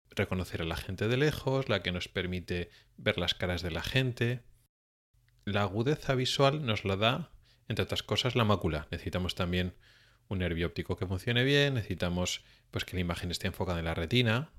reconocer 0.10 0.62
a 0.62 0.66
la 0.66 0.76
gente 0.76 1.08
de 1.08 1.18
lejos, 1.18 1.70
la 1.70 1.82
que 1.82 1.92
nos 1.92 2.08
permite 2.08 2.70
ver 2.98 3.18
las 3.18 3.34
caras 3.34 3.62
de 3.62 3.72
la 3.72 3.84
gente. 3.84 4.42
La 5.46 5.62
agudeza 5.62 6.16
visual 6.16 6.66
nos 6.66 6.84
la 6.84 6.98
da 6.98 7.32
entre 7.72 7.84
otras 7.84 8.04
cosas, 8.04 8.36
la 8.36 8.46
mácula. 8.46 8.88
Necesitamos 8.92 9.36
también 9.36 9.74
un 10.28 10.40
nervio 10.40 10.68
óptico 10.68 10.96
que 10.96 11.08
funcione 11.08 11.44
bien, 11.44 11.74
necesitamos 11.74 12.44
pues, 12.70 12.86
que 12.86 12.96
la 12.96 13.02
imagen 13.02 13.32
esté 13.32 13.48
enfocada 13.48 13.80
en 13.80 13.86
la 13.86 13.94
retina, 13.94 14.52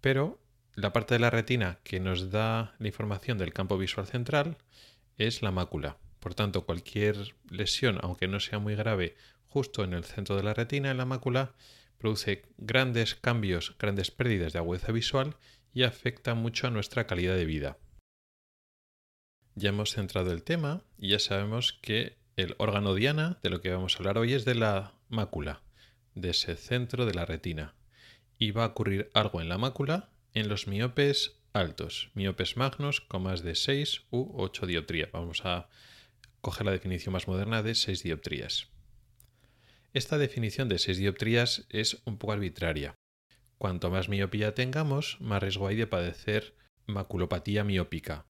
pero 0.00 0.40
la 0.74 0.92
parte 0.92 1.14
de 1.14 1.20
la 1.20 1.30
retina 1.30 1.78
que 1.84 2.00
nos 2.00 2.30
da 2.30 2.74
la 2.78 2.86
información 2.86 3.38
del 3.38 3.52
campo 3.52 3.78
visual 3.78 4.06
central 4.06 4.58
es 5.16 5.42
la 5.42 5.50
mácula. 5.50 5.96
Por 6.20 6.34
tanto, 6.34 6.66
cualquier 6.66 7.34
lesión, 7.48 7.98
aunque 8.02 8.28
no 8.28 8.40
sea 8.40 8.58
muy 8.58 8.74
grave, 8.74 9.16
justo 9.46 9.84
en 9.84 9.94
el 9.94 10.04
centro 10.04 10.36
de 10.36 10.42
la 10.42 10.54
retina, 10.54 10.90
en 10.90 10.98
la 10.98 11.06
mácula, 11.06 11.54
produce 11.98 12.42
grandes 12.58 13.14
cambios, 13.14 13.74
grandes 13.78 14.10
pérdidas 14.10 14.52
de 14.52 14.58
agudeza 14.58 14.92
visual 14.92 15.36
y 15.72 15.84
afecta 15.84 16.34
mucho 16.34 16.66
a 16.66 16.70
nuestra 16.70 17.06
calidad 17.06 17.36
de 17.36 17.46
vida. 17.46 17.78
Ya 19.58 19.70
hemos 19.70 19.92
centrado 19.94 20.32
el 20.32 20.42
tema 20.42 20.82
y 20.98 21.08
ya 21.08 21.18
sabemos 21.18 21.78
que 21.80 22.18
el 22.36 22.54
órgano 22.58 22.94
diana 22.94 23.38
de 23.42 23.48
lo 23.48 23.62
que 23.62 23.70
vamos 23.70 23.94
a 23.94 23.98
hablar 23.98 24.18
hoy 24.18 24.34
es 24.34 24.44
de 24.44 24.54
la 24.54 24.92
mácula, 25.08 25.62
de 26.14 26.30
ese 26.30 26.56
centro 26.56 27.06
de 27.06 27.14
la 27.14 27.24
retina. 27.24 27.74
Y 28.38 28.50
va 28.50 28.64
a 28.64 28.68
ocurrir 28.68 29.10
algo 29.14 29.40
en 29.40 29.48
la 29.48 29.56
mácula 29.56 30.10
en 30.34 30.50
los 30.50 30.66
miopes 30.66 31.38
altos, 31.54 32.10
miopes 32.12 32.58
magnos 32.58 33.00
con 33.00 33.22
más 33.22 33.42
de 33.42 33.54
6 33.54 34.02
u 34.10 34.30
8 34.34 34.66
dioptrías. 34.66 35.10
Vamos 35.10 35.46
a 35.46 35.70
coger 36.42 36.66
la 36.66 36.72
definición 36.72 37.14
más 37.14 37.26
moderna 37.26 37.62
de 37.62 37.74
6 37.74 38.02
dioptrías. 38.02 38.68
Esta 39.94 40.18
definición 40.18 40.68
de 40.68 40.78
6 40.78 40.98
dioptrías 40.98 41.66
es 41.70 42.02
un 42.04 42.18
poco 42.18 42.34
arbitraria. 42.34 42.94
Cuanto 43.56 43.90
más 43.90 44.10
miopía 44.10 44.54
tengamos, 44.54 45.16
más 45.18 45.42
riesgo 45.42 45.66
hay 45.66 45.76
de 45.76 45.86
padecer 45.86 46.54
maculopatía 46.84 47.64
miópica, 47.64 48.26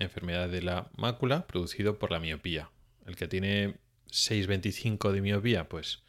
enfermedad 0.00 0.48
de 0.48 0.62
la 0.62 0.90
mácula 0.96 1.46
producido 1.46 1.98
por 1.98 2.10
la 2.10 2.18
miopía. 2.18 2.70
El 3.06 3.16
que 3.16 3.28
tiene 3.28 3.76
6,25 4.10 5.12
de 5.12 5.20
miopía, 5.20 5.68
pues, 5.68 6.02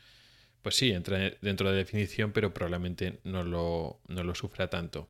pues 0.62 0.76
sí, 0.76 0.92
entra 0.92 1.32
dentro 1.42 1.68
de 1.68 1.74
la 1.74 1.78
definición, 1.78 2.32
pero 2.32 2.54
probablemente 2.54 3.20
no 3.24 3.44
lo, 3.44 4.02
no 4.08 4.24
lo 4.24 4.34
sufra 4.34 4.70
tanto. 4.70 5.10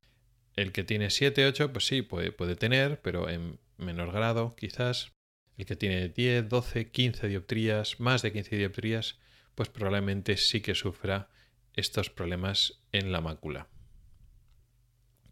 El 0.55 0.71
que 0.71 0.83
tiene 0.83 1.09
7, 1.09 1.45
8, 1.45 1.71
pues 1.71 1.85
sí, 1.85 2.01
puede, 2.01 2.31
puede 2.31 2.55
tener, 2.55 2.99
pero 3.01 3.29
en 3.29 3.59
menor 3.77 4.11
grado 4.11 4.55
quizás. 4.55 5.11
El 5.57 5.65
que 5.65 5.75
tiene 5.75 6.09
10, 6.09 6.49
12, 6.49 6.91
15 6.91 7.27
dioptrías, 7.27 7.99
más 7.99 8.21
de 8.21 8.31
15 8.31 8.57
dioptrías, 8.57 9.19
pues 9.55 9.69
probablemente 9.69 10.37
sí 10.37 10.61
que 10.61 10.75
sufra 10.75 11.29
estos 11.73 12.09
problemas 12.09 12.81
en 12.91 13.11
la 13.11 13.21
mácula. 13.21 13.67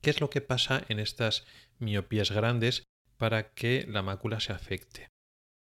¿Qué 0.01 0.10
es 0.12 0.22
lo 0.22 0.29
que 0.29 0.41
pasa 0.41 0.86
en 0.88 1.00
estas 1.00 1.46
miopías 1.79 2.32
grandes 2.32 2.88
para 3.19 3.53
que 3.53 3.85
la 3.88 4.01
mácula 4.01 4.39
se 4.39 4.51
afecte? 4.51 5.09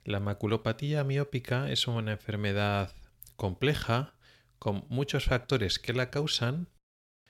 La 0.03 0.19
maculopatía 0.19 1.03
miópica 1.03 1.69
es 1.69 1.85
una 1.85 2.13
enfermedad 2.13 2.95
compleja 3.35 4.15
con 4.57 4.85
muchos 4.89 5.25
factores 5.25 5.77
que 5.77 5.93
la 5.93 6.09
causan, 6.09 6.69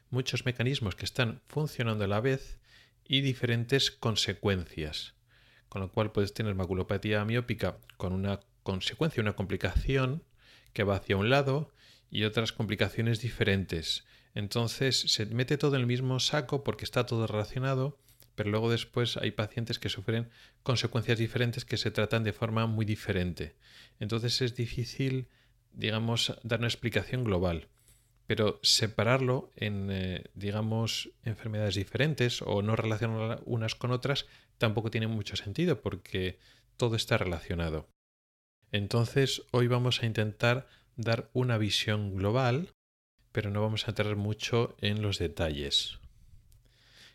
muchos 0.09 0.45
mecanismos 0.45 0.95
que 0.95 1.03
están 1.03 1.41
funcionando 1.47 2.05
a 2.05 2.07
la 2.07 2.21
vez 2.21 2.61
y 3.03 3.19
diferentes 3.19 3.91
consecuencias 3.91 5.15
con 5.71 5.81
lo 5.81 5.89
cual 5.89 6.11
puedes 6.11 6.33
tener 6.33 6.53
maculopatía 6.53 7.23
miópica 7.23 7.77
con 7.95 8.11
una 8.11 8.41
consecuencia, 8.61 9.21
una 9.21 9.37
complicación 9.37 10.21
que 10.73 10.83
va 10.83 10.97
hacia 10.97 11.15
un 11.15 11.29
lado 11.29 11.71
y 12.09 12.25
otras 12.25 12.51
complicaciones 12.51 13.21
diferentes. 13.21 14.03
Entonces 14.33 14.99
se 14.99 15.25
mete 15.27 15.57
todo 15.57 15.75
en 15.75 15.81
el 15.81 15.87
mismo 15.87 16.19
saco 16.19 16.65
porque 16.65 16.83
está 16.83 17.05
todo 17.05 17.25
relacionado, 17.25 17.97
pero 18.41 18.49
luego 18.49 18.71
después 18.71 19.17
hay 19.17 19.29
pacientes 19.29 19.77
que 19.77 19.87
sufren 19.87 20.27
consecuencias 20.63 21.19
diferentes 21.19 21.63
que 21.63 21.77
se 21.77 21.91
tratan 21.91 22.23
de 22.23 22.33
forma 22.33 22.65
muy 22.65 22.85
diferente. 22.85 23.53
Entonces 23.99 24.41
es 24.41 24.55
difícil, 24.55 25.27
digamos, 25.73 26.35
dar 26.41 26.57
una 26.57 26.67
explicación 26.67 27.23
global 27.23 27.67
pero 28.25 28.59
separarlo 28.63 29.51
en, 29.57 29.89
eh, 29.91 30.23
digamos, 30.33 31.11
enfermedades 31.23 31.75
diferentes 31.75 32.41
o 32.41 32.63
no 32.63 32.75
relacionar 32.75 33.41
unas 33.45 33.75
con 33.75 33.91
otras 33.91 34.25
tampoco 34.57 34.89
tiene 34.89 35.07
mucho 35.07 35.35
sentido 35.35 35.81
porque 35.81 36.39
todo 36.77 36.95
está 36.95 37.17
relacionado. 37.17 37.89
Entonces, 38.71 39.43
hoy 39.51 39.67
vamos 39.67 40.01
a 40.01 40.07
intentar 40.07 40.67
dar 40.95 41.29
una 41.33 41.59
visión 41.59 42.15
global, 42.15 42.69
pero 43.31 43.51
no 43.51 43.61
vamos 43.61 43.85
a 43.87 43.91
entrar 43.91 44.15
mucho 44.15 44.75
en 44.79 45.03
los 45.03 45.19
detalles. 45.19 46.00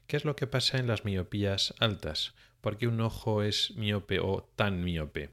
¿Qué 0.07 0.17
es 0.17 0.25
lo 0.25 0.37
que 0.37 0.47
pasa 0.47 0.79
en 0.79 0.87
las 0.87 1.05
miopías 1.05 1.75
altas? 1.81 2.35
¿Por 2.61 2.79
qué 2.79 2.87
un 2.87 3.01
ojo 3.01 3.43
es 3.43 3.73
miope 3.75 4.21
o 4.21 4.49
tan 4.55 4.85
miope? 4.85 5.31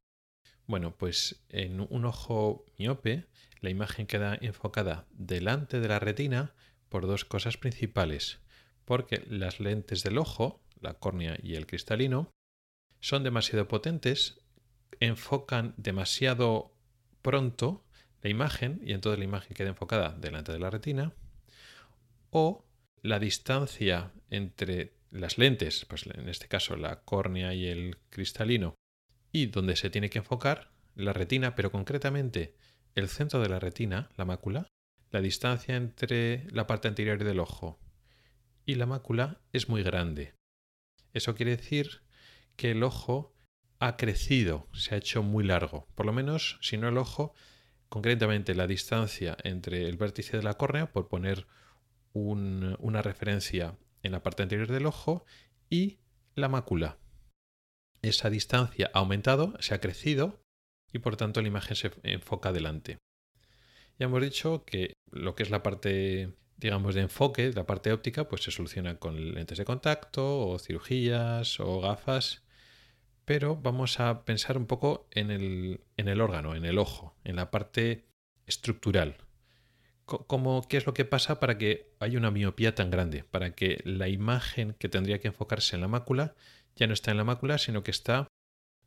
Bueno, 0.65 0.97
pues 0.97 1.43
en 1.49 1.85
un 1.87 2.05
ojo 2.05 2.65
miope 2.79 3.27
la 3.59 3.69
imagen 3.69 4.07
queda 4.07 4.35
enfocada 4.41 5.05
delante 5.11 5.79
de 5.79 5.87
la 5.87 5.99
retina 5.99 6.55
por 6.89 7.05
dos 7.05 7.23
cosas 7.23 7.55
principales, 7.57 8.39
porque 8.83 9.23
las 9.29 9.59
lentes 9.59 10.01
del 10.01 10.17
ojo, 10.17 10.63
la 10.81 10.95
córnea 10.95 11.37
y 11.43 11.53
el 11.53 11.67
cristalino, 11.67 12.31
son 12.99 13.23
demasiado 13.23 13.67
potentes, 13.67 14.41
enfocan 14.99 15.75
demasiado 15.77 16.73
pronto 17.21 17.85
la 18.23 18.29
imagen 18.31 18.81
y 18.83 18.93
entonces 18.93 19.19
la 19.19 19.25
imagen 19.25 19.53
queda 19.53 19.69
enfocada 19.69 20.15
delante 20.17 20.51
de 20.51 20.59
la 20.59 20.71
retina, 20.71 21.13
o 22.31 22.65
la 23.03 23.19
distancia 23.19 24.11
entre 24.33 24.93
las 25.11 25.37
lentes, 25.37 25.85
pues 25.85 26.05
en 26.07 26.27
este 26.27 26.47
caso 26.47 26.75
la 26.75 27.01
córnea 27.01 27.53
y 27.53 27.67
el 27.67 27.97
cristalino, 28.09 28.75
y 29.31 29.47
donde 29.47 29.75
se 29.75 29.89
tiene 29.89 30.09
que 30.09 30.19
enfocar 30.19 30.71
la 30.95 31.13
retina, 31.13 31.55
pero 31.55 31.71
concretamente 31.71 32.55
el 32.95 33.09
centro 33.09 33.39
de 33.39 33.49
la 33.49 33.59
retina, 33.59 34.09
la 34.17 34.25
mácula, 34.25 34.67
la 35.11 35.21
distancia 35.21 35.75
entre 35.75 36.47
la 36.51 36.67
parte 36.67 36.87
anterior 36.87 37.23
del 37.23 37.39
ojo 37.39 37.79
y 38.65 38.75
la 38.75 38.85
mácula 38.85 39.41
es 39.51 39.69
muy 39.69 39.83
grande. 39.83 40.33
Eso 41.13 41.35
quiere 41.35 41.55
decir 41.55 42.01
que 42.55 42.71
el 42.71 42.83
ojo 42.83 43.33
ha 43.79 43.97
crecido, 43.97 44.67
se 44.73 44.95
ha 44.95 44.97
hecho 44.97 45.21
muy 45.21 45.43
largo. 45.43 45.87
Por 45.95 46.05
lo 46.05 46.13
menos, 46.13 46.57
si 46.61 46.77
no 46.77 46.87
el 46.87 46.97
ojo, 46.97 47.33
concretamente 47.89 48.55
la 48.55 48.65
distancia 48.65 49.37
entre 49.43 49.87
el 49.87 49.97
vértice 49.97 50.37
de 50.37 50.43
la 50.43 50.55
córnea, 50.55 50.91
por 50.91 51.07
poner 51.09 51.45
una 52.13 53.01
referencia 53.01 53.75
en 54.03 54.11
la 54.11 54.21
parte 54.21 54.43
anterior 54.43 54.71
del 54.71 54.85
ojo, 54.85 55.25
y 55.69 55.99
la 56.35 56.49
mácula. 56.49 56.99
Esa 58.01 58.29
distancia 58.29 58.91
ha 58.93 58.99
aumentado, 58.99 59.55
se 59.59 59.73
ha 59.73 59.79
crecido 59.79 60.43
y 60.91 60.99
por 60.99 61.17
tanto 61.17 61.41
la 61.41 61.47
imagen 61.47 61.75
se 61.75 61.91
enfoca 62.03 62.49
adelante. 62.49 62.99
Ya 63.97 64.05
hemos 64.05 64.21
dicho 64.21 64.65
que 64.65 64.93
lo 65.11 65.35
que 65.35 65.43
es 65.43 65.49
la 65.49 65.63
parte, 65.63 66.33
digamos, 66.57 66.95
de 66.95 67.01
enfoque, 67.01 67.51
la 67.53 67.65
parte 67.65 67.91
óptica, 67.91 68.27
pues 68.27 68.43
se 68.43 68.51
soluciona 68.51 68.99
con 68.99 69.33
lentes 69.33 69.57
de 69.57 69.65
contacto 69.65 70.47
o 70.47 70.59
cirugías 70.59 71.59
o 71.59 71.79
gafas, 71.79 72.43
pero 73.25 73.55
vamos 73.55 73.99
a 73.99 74.25
pensar 74.25 74.57
un 74.57 74.65
poco 74.65 75.07
en 75.11 75.31
el, 75.31 75.81
en 75.97 76.07
el 76.07 76.21
órgano, 76.21 76.55
en 76.55 76.65
el 76.65 76.77
ojo, 76.77 77.15
en 77.23 77.35
la 77.37 77.51
parte 77.51 78.05
estructural. 78.45 79.17
¿Cómo, 80.05 80.67
¿Qué 80.67 80.77
es 80.77 80.85
lo 80.85 80.93
que 80.93 81.05
pasa 81.05 81.39
para 81.39 81.57
que 81.57 81.93
haya 81.99 82.17
una 82.17 82.31
miopía 82.31 82.75
tan 82.75 82.91
grande? 82.91 83.23
Para 83.23 83.55
que 83.55 83.81
la 83.85 84.09
imagen 84.09 84.75
que 84.77 84.89
tendría 84.89 85.19
que 85.19 85.29
enfocarse 85.29 85.75
en 85.75 85.81
la 85.81 85.87
mácula 85.87 86.35
ya 86.75 86.87
no 86.87 86.93
está 86.93 87.11
en 87.11 87.17
la 87.17 87.23
mácula, 87.23 87.57
sino 87.57 87.83
que 87.83 87.91
está 87.91 88.27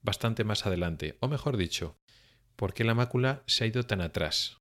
bastante 0.03 0.45
más 0.45 0.67
adelante, 0.67 1.17
o 1.21 1.29
mejor 1.29 1.57
dicho, 1.57 1.99
¿por 2.55 2.75
qué 2.75 2.85
la 2.85 2.95
mácula 2.95 3.43
se 3.47 3.65
ha 3.65 3.67
ido 3.67 3.85
tan 3.85 4.01
atrás? 4.01 4.59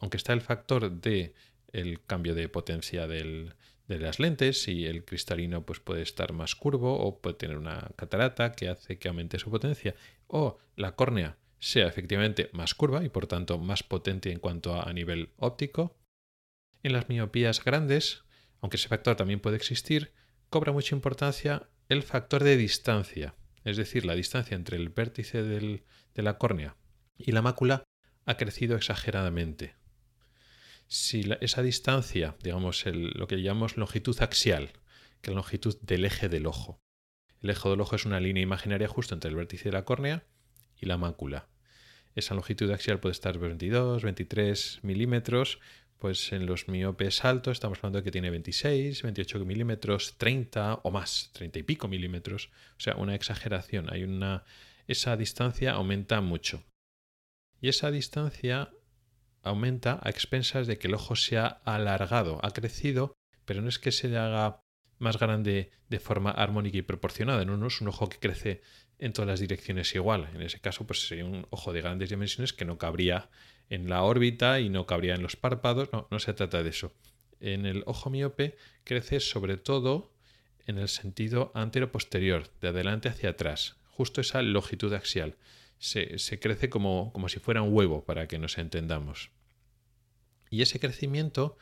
Aunque 0.00 0.16
está 0.16 0.32
el 0.32 0.40
factor 0.40 0.90
de 1.00 1.34
el 1.72 2.04
cambio 2.04 2.34
de 2.34 2.48
potencia 2.48 3.06
de 3.06 3.52
las 3.88 4.20
lentes 4.20 4.68
y 4.68 4.86
el 4.86 5.04
cristalino 5.04 5.66
pues 5.66 5.80
puede 5.80 6.02
estar 6.02 6.32
más 6.32 6.54
curvo 6.54 6.98
o 6.98 7.20
puede 7.20 7.36
tener 7.36 7.56
una 7.56 7.90
catarata 7.96 8.52
que 8.52 8.68
hace 8.68 8.98
que 8.98 9.08
aumente 9.08 9.38
su 9.38 9.50
potencia 9.50 9.94
o 10.28 10.58
la 10.76 10.94
córnea 10.94 11.36
sea 11.64 11.86
efectivamente 11.86 12.50
más 12.52 12.74
curva 12.74 13.04
y 13.04 13.08
por 13.08 13.26
tanto 13.26 13.58
más 13.58 13.82
potente 13.82 14.32
en 14.32 14.38
cuanto 14.38 14.80
a 14.80 14.92
nivel 14.92 15.30
óptico. 15.36 15.96
En 16.82 16.92
las 16.92 17.08
miopías 17.08 17.64
grandes, 17.64 18.24
aunque 18.60 18.76
ese 18.76 18.88
factor 18.88 19.16
también 19.16 19.40
puede 19.40 19.56
existir, 19.56 20.12
cobra 20.50 20.72
mucha 20.72 20.94
importancia 20.94 21.68
el 21.88 22.02
factor 22.02 22.44
de 22.44 22.56
distancia 22.56 23.34
es 23.64 23.78
decir, 23.78 24.04
la 24.04 24.14
distancia 24.14 24.54
entre 24.54 24.76
el 24.76 24.90
vértice 24.90 25.42
de 25.42 25.82
la 26.14 26.38
córnea 26.38 26.76
y 27.16 27.32
la 27.32 27.42
mácula 27.42 27.84
ha 28.26 28.36
crecido 28.36 28.76
exageradamente. 28.76 29.74
Si 30.86 31.24
esa 31.40 31.62
distancia, 31.62 32.36
digamos, 32.42 32.84
lo 32.86 33.26
que 33.26 33.40
llamamos 33.40 33.78
longitud 33.78 34.20
axial, 34.20 34.72
que 35.22 35.30
es 35.30 35.34
la 35.34 35.40
longitud 35.40 35.78
del 35.80 36.04
eje 36.04 36.28
del 36.28 36.46
ojo. 36.46 36.78
El 37.40 37.50
eje 37.50 37.68
del 37.70 37.80
ojo 37.80 37.96
es 37.96 38.04
una 38.04 38.20
línea 38.20 38.42
imaginaria 38.42 38.86
justo 38.86 39.14
entre 39.14 39.30
el 39.30 39.36
vértice 39.36 39.64
de 39.64 39.72
la 39.72 39.86
córnea 39.86 40.26
y 40.76 40.86
la 40.86 40.98
mácula. 40.98 41.48
Esa 42.14 42.34
longitud 42.34 42.70
axial 42.70 43.00
puede 43.00 43.12
estar 43.12 43.38
22, 43.38 44.02
23 44.02 44.80
milímetros, 44.82 45.58
pues 45.98 46.32
en 46.32 46.46
los 46.46 46.68
miopes 46.68 47.24
altos 47.24 47.52
estamos 47.52 47.78
hablando 47.78 47.98
de 47.98 48.04
que 48.04 48.10
tiene 48.10 48.30
26, 48.30 49.02
28 49.02 49.44
milímetros, 49.44 50.16
30 50.18 50.80
o 50.82 50.90
más, 50.90 51.30
30 51.32 51.60
y 51.60 51.62
pico 51.62 51.88
milímetros. 51.88 52.50
O 52.76 52.80
sea, 52.80 52.96
una 52.96 53.14
exageración. 53.14 53.92
Hay 53.92 54.04
una. 54.04 54.44
Esa 54.86 55.16
distancia 55.16 55.72
aumenta 55.72 56.20
mucho. 56.20 56.62
Y 57.60 57.68
esa 57.68 57.90
distancia 57.90 58.70
aumenta 59.42 59.98
a 60.02 60.10
expensas 60.10 60.66
de 60.66 60.78
que 60.78 60.88
el 60.88 60.94
ojo 60.94 61.16
se 61.16 61.38
ha 61.38 61.46
alargado, 61.46 62.38
ha 62.42 62.50
crecido, 62.50 63.14
pero 63.44 63.62
no 63.62 63.68
es 63.68 63.78
que 63.78 63.92
se 63.92 64.14
haga 64.16 64.60
más 64.98 65.18
grande 65.18 65.70
de 65.88 66.00
forma 66.00 66.30
armónica 66.30 66.78
y 66.78 66.82
proporcionada. 66.82 67.44
No, 67.44 67.56
no 67.56 67.68
es 67.68 67.80
un 67.80 67.88
ojo 67.88 68.08
que 68.08 68.18
crece 68.18 68.62
en 68.98 69.12
todas 69.12 69.28
las 69.28 69.40
direcciones 69.40 69.94
igual. 69.94 70.28
En 70.34 70.42
ese 70.42 70.60
caso, 70.60 70.86
pues 70.86 71.06
sería 71.06 71.24
un 71.24 71.46
ojo 71.50 71.72
de 71.72 71.80
grandes 71.80 72.10
dimensiones 72.10 72.52
que 72.52 72.64
no 72.64 72.78
cabría 72.78 73.28
en 73.68 73.88
la 73.88 74.02
órbita 74.02 74.60
y 74.60 74.68
no 74.68 74.86
cabría 74.86 75.14
en 75.14 75.22
los 75.22 75.36
párpados. 75.36 75.90
No, 75.92 76.08
no 76.10 76.18
se 76.18 76.34
trata 76.34 76.62
de 76.62 76.70
eso. 76.70 76.92
En 77.40 77.66
el 77.66 77.82
ojo 77.86 78.10
miope 78.10 78.56
crece 78.84 79.20
sobre 79.20 79.56
todo 79.56 80.12
en 80.66 80.78
el 80.78 80.88
sentido 80.88 81.52
antero-posterior, 81.54 82.50
de 82.60 82.68
adelante 82.68 83.08
hacia 83.08 83.30
atrás, 83.30 83.76
justo 83.90 84.20
esa 84.20 84.42
longitud 84.42 84.92
axial. 84.94 85.36
Se, 85.78 86.18
se 86.18 86.38
crece 86.38 86.70
como, 86.70 87.12
como 87.12 87.28
si 87.28 87.40
fuera 87.40 87.62
un 87.62 87.74
huevo, 87.74 88.04
para 88.04 88.26
que 88.28 88.38
nos 88.38 88.56
entendamos. 88.56 89.30
Y 90.48 90.62
ese 90.62 90.80
crecimiento 90.80 91.58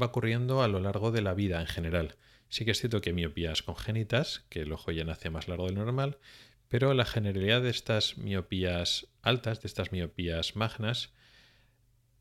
va 0.00 0.06
ocurriendo 0.06 0.62
a 0.62 0.68
lo 0.68 0.80
largo 0.80 1.10
de 1.10 1.22
la 1.22 1.34
vida 1.34 1.60
en 1.60 1.66
general. 1.66 2.16
Sí 2.48 2.64
que 2.64 2.72
es 2.72 2.80
cierto 2.80 3.00
que 3.00 3.10
hay 3.10 3.14
miopías 3.14 3.62
congénitas, 3.62 4.44
que 4.48 4.60
el 4.62 4.72
ojo 4.72 4.90
ya 4.90 5.04
nace 5.04 5.30
más 5.30 5.48
largo 5.48 5.66
del 5.66 5.76
normal, 5.76 6.18
pero 6.74 6.92
la 6.92 7.04
generalidad 7.04 7.62
de 7.62 7.70
estas 7.70 8.18
miopías 8.18 9.06
altas, 9.22 9.62
de 9.62 9.68
estas 9.68 9.92
miopías 9.92 10.56
magnas, 10.56 11.12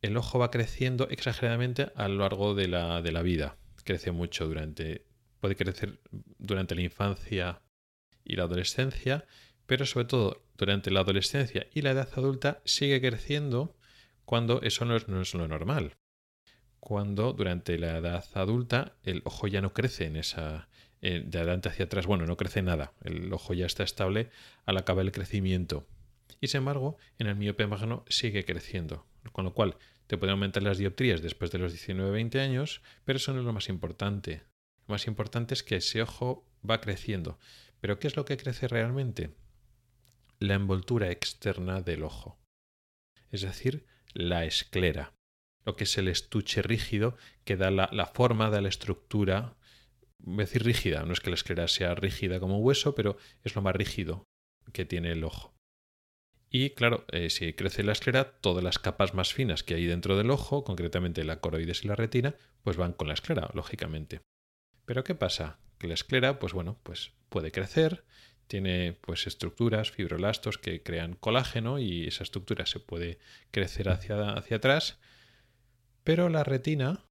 el 0.04 0.16
ojo 0.16 0.38
va 0.38 0.52
creciendo 0.52 1.08
exageradamente 1.10 1.92
a 1.96 2.08
lo 2.08 2.20
largo 2.20 2.54
de 2.54 2.68
la, 2.68 3.02
de 3.02 3.12
la 3.12 3.24
vida. 3.24 3.58
Crece 3.84 4.12
mucho 4.12 4.46
durante, 4.46 5.08
puede 5.40 5.56
crecer 5.56 6.00
durante 6.38 6.76
la 6.76 6.84
infancia 6.84 7.64
y 8.24 8.36
la 8.36 8.44
adolescencia, 8.44 9.26
pero 9.66 9.88
sobre 9.88 10.06
todo 10.06 10.46
durante 10.56 10.92
la 10.92 11.00
adolescencia 11.00 11.66
y 11.74 11.82
la 11.82 11.90
edad 11.90 12.10
adulta 12.16 12.62
sigue 12.64 13.02
creciendo 13.02 13.76
cuando 14.24 14.62
eso 14.62 14.86
no 14.86 14.96
es, 14.96 15.08
no 15.08 15.20
es 15.20 15.34
lo 15.34 15.48
normal 15.48 15.96
cuando 16.84 17.32
durante 17.32 17.80
la 17.80 17.98
edad 17.98 18.26
adulta 18.34 18.98
el 19.04 19.22
ojo 19.24 19.48
ya 19.48 19.62
no 19.62 19.72
crece 19.72 20.06
en 20.06 20.18
esa 20.18 20.68
eh, 21.04 21.22
de 21.24 21.38
adelante 21.38 21.70
hacia 21.70 21.86
atrás, 21.86 22.08
bueno, 22.08 22.26
no 22.26 22.38
crece 22.38 22.62
nada, 22.62 22.94
el 23.04 23.32
ojo 23.32 23.54
ya 23.54 23.68
está 23.68 23.84
estable 23.84 24.30
al 24.66 24.78
acabar 24.78 25.06
el 25.06 25.12
crecimiento. 25.12 25.86
Y 26.42 26.48
sin 26.48 26.60
embargo, 26.60 26.98
en 27.20 27.28
el 27.28 27.36
miope 27.36 27.68
magno 27.68 28.04
sigue 28.10 28.46
creciendo, 28.46 29.06
con 29.32 29.46
lo 29.46 29.54
cual 29.54 29.78
te 30.08 30.18
pueden 30.18 30.32
aumentar 30.32 30.64
las 30.64 30.78
dioptrías 30.78 31.22
después 31.22 31.52
de 31.52 31.60
los 31.60 31.74
19-20 31.74 32.40
años, 32.40 32.82
pero 33.06 33.18
eso 33.18 33.34
no 33.34 33.42
es 33.42 33.46
lo 33.46 33.54
más 33.54 33.70
importante. 33.70 34.44
Lo 34.88 34.94
más 34.94 35.06
importante 35.06 35.54
es 35.54 35.62
que 35.62 35.76
ese 35.76 36.02
ojo 36.02 36.46
va 36.68 36.82
creciendo. 36.82 37.38
¿Pero 37.80 38.00
qué 38.00 38.08
es 38.08 38.16
lo 38.16 38.26
que 38.26 38.38
crece 38.38 38.68
realmente? 38.68 39.36
La 40.40 40.56
envoltura 40.56 41.12
externa 41.12 41.82
del 41.82 42.04
ojo, 42.04 42.40
es 43.30 43.42
decir, 43.42 43.86
la 44.14 44.46
esclera 44.46 45.14
lo 45.66 45.76
que 45.76 45.86
es 45.86 45.98
el 45.98 46.08
estuche 46.08 46.62
rígido 46.62 47.16
que 47.46 47.58
da 47.58 47.72
la, 47.72 48.06
forma, 48.08 48.50
da 48.50 48.62
la 48.62 48.70
estructura. 48.70 49.56
Decir 50.25 50.63
rígida, 50.63 51.03
no 51.03 51.13
es 51.13 51.20
que 51.20 51.30
la 51.30 51.36
esclera 51.36 51.68
sea 51.68 51.96
rígida 51.96 52.39
como 52.39 52.58
un 52.58 52.65
hueso, 52.65 52.96
pero 52.96 53.18
es 53.44 53.56
lo 53.56 53.62
más 53.62 53.75
rígido 53.75 54.24
que 54.72 54.86
tiene 54.86 55.12
el 55.12 55.24
ojo. 55.24 55.53
Y 56.50 56.72
claro, 56.72 57.06
eh, 57.12 57.30
si 57.30 57.53
crece 57.53 57.84
la 57.84 57.92
esclera, 57.92 58.39
todas 58.39 58.63
las 58.63 58.80
capas 58.80 59.13
más 59.13 59.34
finas 59.34 59.63
que 59.63 59.74
hay 59.74 59.86
dentro 59.86 60.15
del 60.15 60.32
ojo, 60.32 60.63
concretamente 60.63 61.24
la 61.24 61.39
coroides 61.39 61.84
y 61.84 61.88
la 61.88 61.96
retina, 61.96 62.36
pues 62.63 62.77
van 62.77 62.94
con 62.94 63.08
la 63.08 63.15
esclera, 63.15 63.50
lógicamente. 63.53 64.22
Pero 64.86 65.03
¿qué 65.03 65.15
pasa? 65.15 65.60
Que 65.77 65.88
la 65.88 65.96
esclera, 65.96 66.39
pues 66.39 66.53
bueno, 66.53 66.80
pues 66.84 67.13
puede 67.30 67.51
crecer, 67.51 68.06
tiene 68.48 68.98
pues 69.01 69.27
estructuras, 69.27 69.92
fibrolastos 69.92 70.58
que 70.58 70.84
crean 70.84 71.15
colágeno 71.15 71.80
y 71.80 72.08
esa 72.08 72.24
estructura 72.24 72.65
se 72.65 72.80
puede 72.80 73.20
crecer 73.51 73.89
hacia, 73.89 74.34
hacia 74.34 74.58
atrás 74.58 75.00
pero 76.03 76.30
la 76.30 76.44
retina 76.44 77.06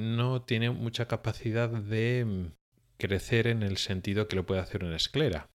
no 0.00 0.42
tiene 0.42 0.70
mucha 0.70 1.06
capacidad 1.06 1.68
de 1.68 2.24
mm, 2.24 2.52
crecer 2.98 3.46
en 3.46 3.62
el 3.62 3.76
sentido 3.76 4.28
que 4.28 4.36
lo 4.36 4.46
puede 4.46 4.60
hacer 4.60 4.84
una 4.84 4.96
esclera. 4.96 5.50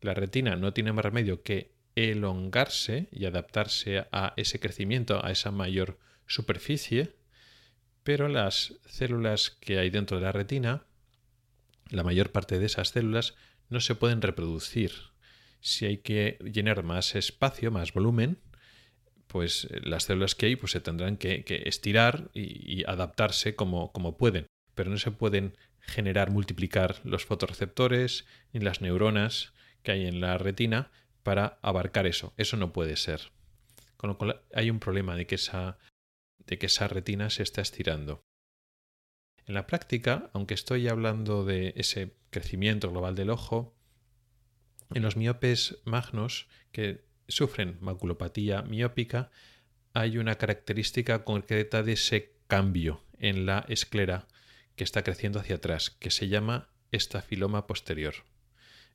La 0.00 0.14
retina 0.14 0.56
no 0.56 0.72
tiene 0.72 0.92
más 0.92 1.04
remedio 1.04 1.42
que 1.42 1.74
elongarse 1.94 3.08
y 3.12 3.26
adaptarse 3.26 4.06
a 4.12 4.32
ese 4.36 4.60
crecimiento, 4.60 5.24
a 5.24 5.30
esa 5.30 5.50
mayor 5.50 5.98
superficie, 6.26 7.16
pero 8.02 8.28
las 8.28 8.74
células 8.86 9.50
que 9.50 9.78
hay 9.78 9.90
dentro 9.90 10.18
de 10.18 10.22
la 10.24 10.32
retina, 10.32 10.86
la 11.90 12.02
mayor 12.02 12.32
parte 12.32 12.58
de 12.58 12.66
esas 12.66 12.90
células 12.90 13.34
no 13.68 13.80
se 13.80 13.94
pueden 13.94 14.22
reproducir. 14.22 14.92
Si 15.60 15.84
hay 15.84 15.98
que 15.98 16.38
llenar 16.42 16.82
más 16.82 17.14
espacio, 17.14 17.70
más 17.70 17.92
volumen, 17.92 18.38
pues 19.30 19.68
eh, 19.70 19.80
las 19.82 20.04
células 20.04 20.34
que 20.34 20.46
hay 20.46 20.56
pues, 20.56 20.72
se 20.72 20.80
tendrán 20.80 21.16
que, 21.16 21.44
estirar 21.64 22.30
y, 22.34 22.84
adaptarse 22.84 23.54
como, 23.54 23.92
pueden, 24.18 24.46
pero 24.74 24.90
no 24.90 24.98
se 24.98 25.12
pueden 25.12 25.56
generar, 25.80 26.30
multiplicar 26.30 27.00
los 27.04 27.24
fotorreceptores 27.24 28.26
ni 28.52 28.60
las 28.60 28.80
neuronas 28.80 29.52
que 29.82 29.92
hay 29.92 30.06
en 30.06 30.20
la 30.20 30.36
retina 30.36 30.90
para 31.22 31.58
abarcar 31.62 32.06
eso. 32.06 32.34
Eso 32.36 32.56
no 32.56 32.72
puede 32.72 32.96
ser. 32.96 33.30
Con 33.96 34.08
lo 34.08 34.18
cual 34.18 34.42
hay 34.54 34.70
un 34.70 34.80
problema 34.80 35.14
de 35.14 35.26
que 35.26 35.36
esa, 35.36 35.78
de 36.38 36.58
que 36.58 36.66
esa 36.66 36.88
retina 36.88 37.30
se 37.30 37.42
está 37.42 37.60
estirando. 37.60 38.24
En 39.46 39.54
la 39.54 39.66
práctica, 39.66 40.30
aunque 40.32 40.54
estoy 40.54 40.88
hablando 40.88 41.44
de 41.44 41.72
ese 41.76 42.16
crecimiento 42.30 42.90
global 42.90 43.14
del 43.14 43.30
ojo, 43.30 43.74
en 44.92 45.02
los 45.02 45.16
miopes 45.16 45.78
magnos, 45.84 46.48
que 46.72 47.09
sufren 47.30 47.78
maculopatía 47.80 48.62
miópica, 48.62 49.30
hay 49.92 50.18
una 50.18 50.36
característica 50.36 51.24
concreta 51.24 51.82
de 51.82 51.92
ese 51.92 52.32
cambio 52.46 53.02
en 53.18 53.46
la 53.46 53.64
esclera 53.68 54.26
que 54.76 54.84
está 54.84 55.02
creciendo 55.02 55.40
hacia 55.40 55.56
atrás, 55.56 55.90
que 55.90 56.10
se 56.10 56.28
llama 56.28 56.68
estafiloma 56.92 57.66
posterior. 57.66 58.14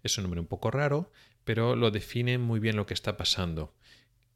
Es 0.04 0.18
un 0.18 0.24
nombre 0.24 0.40
un 0.40 0.48
poco 0.48 0.72
raro, 0.72 1.12
pero 1.44 1.76
lo 1.76 1.92
define 1.92 2.38
muy 2.38 2.60
bien 2.60 2.76
lo 2.76 2.86
que 2.86 2.94
está 2.94 3.18
pasando. 3.18 3.76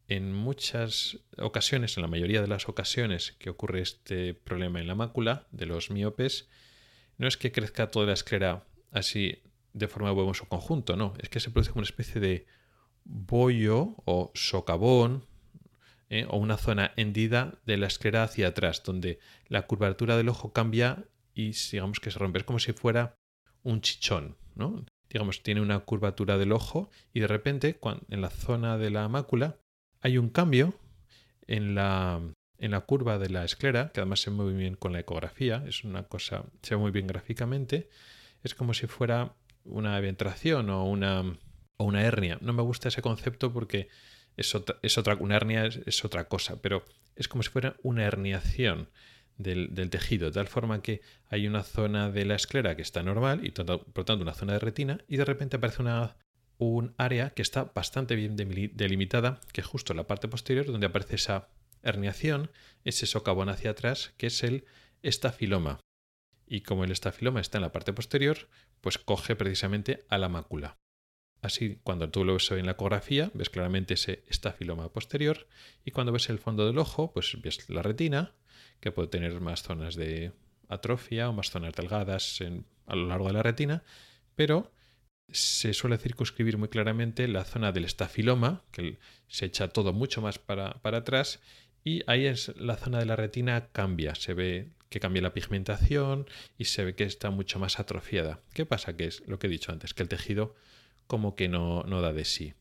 En 0.07 0.33
muchas 0.33 1.19
ocasiones, 1.37 1.97
en 1.97 2.01
la 2.01 2.07
mayoría 2.07 2.41
de 2.41 2.47
las 2.47 2.67
ocasiones 2.67 3.33
que 3.33 3.49
ocurre 3.49 3.81
este 3.81 4.33
problema 4.33 4.79
en 4.79 4.87
la 4.87 4.95
mácula 4.95 5.47
de 5.51 5.65
los 5.65 5.91
miopes, 5.91 6.49
no 7.17 7.27
es 7.27 7.37
que 7.37 7.51
crezca 7.51 7.91
toda 7.91 8.07
la 8.07 8.13
esclera 8.13 8.65
así 8.91 9.43
de 9.73 9.87
forma 9.87 10.11
de 10.11 10.33
su 10.33 10.47
conjunto, 10.47 10.95
no, 10.95 11.13
es 11.19 11.29
que 11.29 11.39
se 11.39 11.51
produce 11.51 11.71
como 11.71 11.81
una 11.81 11.89
especie 11.89 12.19
de 12.19 12.47
bollo 13.09 13.95
o 14.05 14.31
socavón 14.35 15.25
¿eh? 16.09 16.25
o 16.29 16.37
una 16.37 16.57
zona 16.57 16.93
hendida 16.95 17.59
de 17.65 17.77
la 17.77 17.87
esclera 17.87 18.23
hacia 18.23 18.49
atrás, 18.49 18.83
donde 18.83 19.19
la 19.47 19.63
curvatura 19.63 20.15
del 20.15 20.29
ojo 20.29 20.53
cambia 20.53 21.05
y 21.33 21.51
digamos 21.71 21.99
que 21.99 22.11
se 22.11 22.19
rompe. 22.19 22.39
Es 22.39 22.45
como 22.45 22.59
si 22.59 22.73
fuera 22.73 23.15
un 23.63 23.81
chichón, 23.81 24.37
¿no? 24.55 24.85
Digamos, 25.09 25.41
tiene 25.41 25.61
una 25.61 25.79
curvatura 25.79 26.37
del 26.37 26.51
ojo 26.51 26.89
y 27.13 27.19
de 27.19 27.27
repente 27.27 27.79
en 28.09 28.21
la 28.21 28.29
zona 28.29 28.77
de 28.77 28.91
la 28.91 29.07
mácula 29.09 29.57
hay 30.01 30.17
un 30.17 30.29
cambio 30.29 30.75
en 31.47 31.73
la, 31.73 32.21
en 32.59 32.71
la 32.71 32.81
curva 32.81 33.17
de 33.17 33.29
la 33.29 33.43
esclera, 33.43 33.91
que 33.91 34.01
además 34.01 34.21
se 34.21 34.29
mueve 34.29 34.53
bien 34.53 34.75
con 34.75 34.93
la 34.93 34.99
ecografía, 34.99 35.63
es 35.67 35.83
una 35.83 36.03
cosa, 36.03 36.45
se 36.61 36.75
ve 36.75 36.81
muy 36.81 36.91
bien 36.91 37.07
gráficamente, 37.07 37.89
es 38.43 38.53
como 38.53 38.75
si 38.75 38.85
fuera 38.85 39.33
una 39.65 39.97
eventración 39.97 40.69
o 40.69 40.85
una 40.85 41.39
o 41.79 41.85
una 41.85 42.03
hernia. 42.03 42.37
No 42.41 42.53
me 42.53 42.61
gusta 42.61 42.89
ese 42.89 43.01
concepto 43.01 43.51
porque 43.51 43.87
es 44.37 44.53
otra, 44.53 44.77
es 44.81 44.97
otra 44.97 45.15
una 45.15 45.37
hernia 45.37 45.65
es, 45.65 46.05
otra 46.05 46.27
cosa, 46.27 46.61
pero 46.61 46.85
es 47.15 47.27
como 47.27 47.41
si 47.41 47.49
fuera 47.49 47.75
una 47.81 48.03
herniación 48.03 48.89
del, 49.37 49.89
tejido, 49.89 50.27
de 50.27 50.33
tal 50.33 50.47
forma 50.47 50.81
que 50.81 51.01
hay 51.29 51.47
una 51.47 51.63
zona 51.63 52.11
de 52.11 52.25
la 52.25 52.35
esclera 52.35 52.75
que 52.75 52.81
está 52.81 53.01
normal 53.01 53.45
y 53.45 53.51
por 53.51 53.67
lo 53.95 54.05
tanto 54.05 54.21
una 54.21 54.33
zona 54.33 54.53
de 54.53 54.59
retina 54.59 54.99
y 55.07 55.15
de 55.15 55.23
repente 55.23 55.55
aparece 55.55 55.81
una, 55.81 56.17
un 56.57 56.93
área 56.97 57.29
que 57.29 57.41
está 57.41 57.63
bastante 57.63 58.15
bien 58.15 58.35
delimitada, 58.35 59.39
que 59.53 59.61
es 59.61 59.67
justo 59.67 59.93
la 59.93 60.07
parte 60.07 60.27
posterior 60.27 60.65
donde 60.65 60.87
aparece 60.87 61.15
esa 61.15 61.47
herniación, 61.81 62.51
ese 62.83 63.05
socavón 63.05 63.47
hacia 63.47 63.71
atrás, 63.71 64.13
que 64.17 64.27
es 64.27 64.43
el 64.43 64.65
estafiloma. 65.01 65.79
Y 66.45 66.61
como 66.61 66.83
el 66.83 66.91
estafiloma 66.91 67.39
está 67.39 67.57
en 67.59 67.61
la 67.61 67.71
parte 67.71 67.93
posterior, 67.93 68.49
pues 68.81 68.97
coge 68.97 69.37
precisamente 69.37 70.05
a 70.09 70.17
la 70.17 70.27
mácula. 70.27 70.75
Así, 71.41 71.79
cuando 71.83 72.09
tú 72.09 72.25
lo 72.25 72.33
ves 72.33 72.51
en 72.51 72.65
la 72.65 72.73
ecografía, 72.73 73.31
ves 73.33 73.49
claramente 73.49 73.93
ese 73.93 74.23
estafiloma 74.27 74.91
posterior 74.91 75.47
y 75.85 75.91
cuando 75.91 76.11
ves 76.11 76.29
el 76.29 76.39
fondo 76.39 76.65
del 76.67 76.77
ojo, 76.77 77.11
pues 77.13 77.37
ves 77.41 77.69
la 77.69 77.81
retina, 77.81 78.33
que 78.81 78.91
puede 78.91 79.07
tener 79.07 79.39
más 79.39 79.63
zonas 79.63 79.95
de 79.95 80.33
atrofia 80.67 81.29
o 81.29 81.33
más 81.33 81.49
zonas 81.49 81.73
delgadas 81.73 82.39
a 82.85 82.95
lo 82.95 83.07
largo 83.07 83.27
de 83.27 83.33
la 83.33 83.43
retina, 83.43 83.83
pero 84.35 84.71
se 85.31 85.73
suele 85.73 85.97
circunscribir 85.97 86.57
muy 86.57 86.69
claramente 86.69 87.27
la 87.27 87.45
zona 87.45 87.71
del 87.71 87.85
estafiloma, 87.85 88.63
que 88.71 88.99
se 89.27 89.45
echa 89.45 89.69
todo 89.69 89.93
mucho 89.93 90.21
más 90.21 90.39
para, 90.39 90.81
para 90.81 90.99
atrás, 90.99 91.39
y 91.83 92.03
ahí 92.07 92.25
es 92.25 92.53
la 92.57 92.75
zona 92.75 92.99
de 92.99 93.05
la 93.05 93.15
retina 93.15 93.69
cambia, 93.71 94.15
se 94.15 94.33
ve 94.33 94.71
que 94.89 94.99
cambia 94.99 95.21
la 95.21 95.33
pigmentación 95.33 96.27
y 96.57 96.65
se 96.65 96.83
ve 96.83 96.95
que 96.95 97.03
está 97.03 97.29
mucho 97.29 97.59
más 97.59 97.79
atrofiada. 97.79 98.41
¿Qué 98.53 98.65
pasa? 98.65 98.97
Que 98.97 99.05
es 99.05 99.25
lo 99.27 99.39
que 99.39 99.47
he 99.47 99.49
dicho 99.49 99.71
antes, 99.71 99.93
que 99.93 100.03
el 100.03 100.09
tejido 100.09 100.55
como 101.09 101.35
que 101.35 101.47
no, 101.47 101.81
no 101.85 102.01
da 102.01 102.13
de 102.13 102.23
sí. 102.23 102.53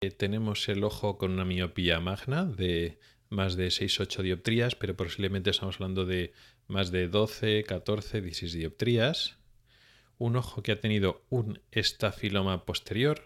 Eh, 0.00 0.12
tenemos 0.12 0.68
el 0.68 0.84
ojo 0.84 1.18
con 1.18 1.32
una 1.32 1.44
miopía 1.44 1.98
magna 1.98 2.44
de 2.44 3.00
más 3.30 3.56
de 3.56 3.66
6-8 3.66 4.22
dioptrías, 4.22 4.76
pero 4.76 4.96
posiblemente 4.96 5.50
estamos 5.50 5.74
hablando 5.74 6.06
de 6.06 6.32
más 6.68 6.92
de 6.92 7.08
12, 7.08 7.64
14, 7.64 8.20
16 8.20 8.52
dioptrías. 8.52 9.38
Un 10.18 10.36
ojo 10.36 10.62
que 10.62 10.70
ha 10.70 10.80
tenido 10.80 11.24
un 11.30 11.60
estafiloma 11.72 12.64
posterior, 12.64 13.24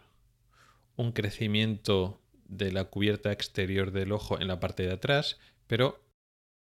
un 0.96 1.12
crecimiento 1.12 2.22
de 2.48 2.72
la 2.72 2.84
cubierta 2.84 3.32
exterior 3.32 3.92
del 3.92 4.12
ojo 4.12 4.40
en 4.40 4.48
la 4.48 4.60
parte 4.60 4.84
de 4.84 4.94
atrás, 4.94 5.38
pero 5.66 6.05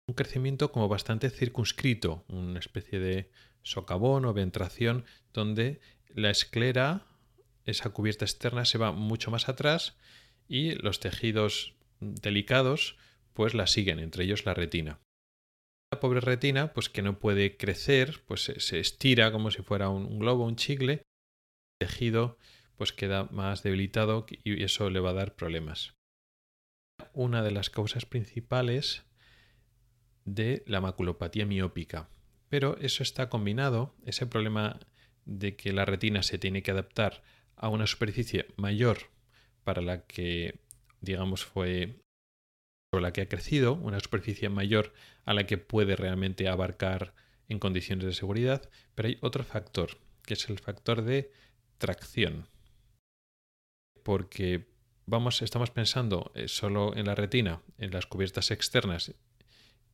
un 0.08 0.16
crecimiento 0.16 0.72
como 0.72 0.88
bastante 0.88 1.30
circunscrito, 1.30 2.26
una 2.28 2.60
especie 2.60 3.00
de 3.00 3.32
socavón 3.64 4.26
o 4.26 4.34
ventración 4.34 5.06
donde 5.34 5.80
la 6.10 6.30
esclera, 6.30 7.06
esa 7.66 7.92
cubierta 7.92 8.26
externa, 8.26 8.66
se 8.66 8.78
va 8.78 8.92
mucho 8.92 9.32
más 9.32 9.48
atrás 9.48 9.98
y 10.48 10.76
los 10.76 11.00
tejidos 11.00 11.76
delicados 12.00 12.98
pues 13.34 13.54
la 13.54 13.68
siguen, 13.68 14.00
entre 14.00 14.26
ellos 14.26 14.46
la 14.46 14.54
retina. 14.54 15.00
La 15.94 16.00
pobre 16.00 16.22
retina, 16.22 16.74
pues 16.74 16.90
que 16.90 17.02
no 17.02 17.20
puede 17.20 17.58
crecer, 17.58 18.24
pues 18.26 18.52
se, 18.58 18.80
estira 18.80 19.32
como 19.32 19.52
si 19.52 19.62
fuera 19.62 19.90
un, 19.90 20.20
globo, 20.20 20.46
un 20.46 20.56
chicle, 20.56 20.94
el 21.80 21.88
tejido 21.88 22.38
pues 22.78 22.94
queda 22.94 23.26
más 23.26 23.62
debilitado 23.62 24.26
y 24.30 24.64
eso 24.64 24.90
le 24.90 25.00
va 25.00 25.12
a 25.12 25.14
dar 25.14 25.36
problemas. 25.36 25.94
Una 27.14 27.44
de 27.44 27.52
las 27.52 27.70
causas 27.70 28.06
principales 28.06 29.06
de 30.26 30.64
la 30.68 30.82
maculopatía 30.82 31.46
miópica. 31.46 32.10
Pero 32.50 32.78
eso 32.80 33.04
está 33.04 33.30
combinado, 33.30 33.96
ese 34.06 34.26
problema 34.26 34.80
de 35.26 35.56
que 35.56 35.72
la 35.74 35.86
retina 35.86 36.24
se 36.24 36.38
tiene 36.38 36.64
que 36.64 36.72
adaptar 36.72 37.24
a 37.56 37.70
una 37.70 37.88
superficie 37.88 38.48
mayor 38.58 39.10
para 39.64 39.82
la 39.82 40.06
que, 40.06 40.60
digamos, 41.00 41.46
fue 41.46 42.02
sobre 42.92 43.04
la 43.04 43.14
que 43.14 43.22
ha 43.22 43.30
crecido, 43.30 43.74
una 43.74 44.00
superficie 44.00 44.50
mayor 44.50 44.94
a 45.24 45.34
la 45.34 45.46
que 45.46 45.58
puede 45.58 45.96
realmente 45.96 46.50
abarcar 46.50 47.14
en 47.48 47.60
condiciones 47.60 48.06
de 48.06 48.14
seguridad, 48.14 48.70
pero 48.96 49.08
hay 49.08 49.18
otro 49.22 49.44
factor, 49.44 49.98
que 50.24 50.34
es 50.34 50.50
el 50.50 50.60
factor 50.60 51.04
de 51.04 51.32
tracción. 51.78 52.48
Porque 54.04 54.68
vamos, 55.06 55.42
estamos 55.42 55.70
pensando 55.70 56.32
eh, 56.36 56.48
solo 56.48 56.96
en 56.96 57.06
la 57.06 57.16
retina, 57.16 57.62
en 57.78 57.92
las 57.92 58.08
cubiertas 58.08 58.52
externas 58.52 59.14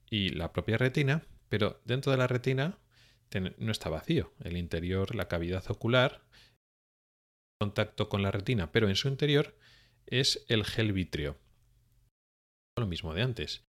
y 0.10 0.30
la 0.30 0.54
propia 0.54 0.78
retina, 0.78 1.26
pero 1.50 1.82
dentro 1.86 2.12
de 2.12 2.18
la 2.18 2.28
retina 2.28 2.78
no 3.58 3.72
está 3.72 3.90
vacío. 3.90 4.34
El 4.44 4.58
interior, 4.58 5.16
la 5.16 5.28
cavidad 5.28 5.64
ocular, 5.70 6.22
contacto 7.60 8.10
con 8.10 8.22
la 8.22 8.32
retina, 8.32 8.72
pero 8.72 8.88
en 8.88 8.96
su 8.96 9.08
interior 9.08 9.58
es 10.06 10.46
el 10.48 10.64
gel 10.64 10.94
vítreo. 10.94 11.38
Lo 12.78 12.88
mismo 12.88 13.14
de 13.14 13.24
antes. 13.24 13.66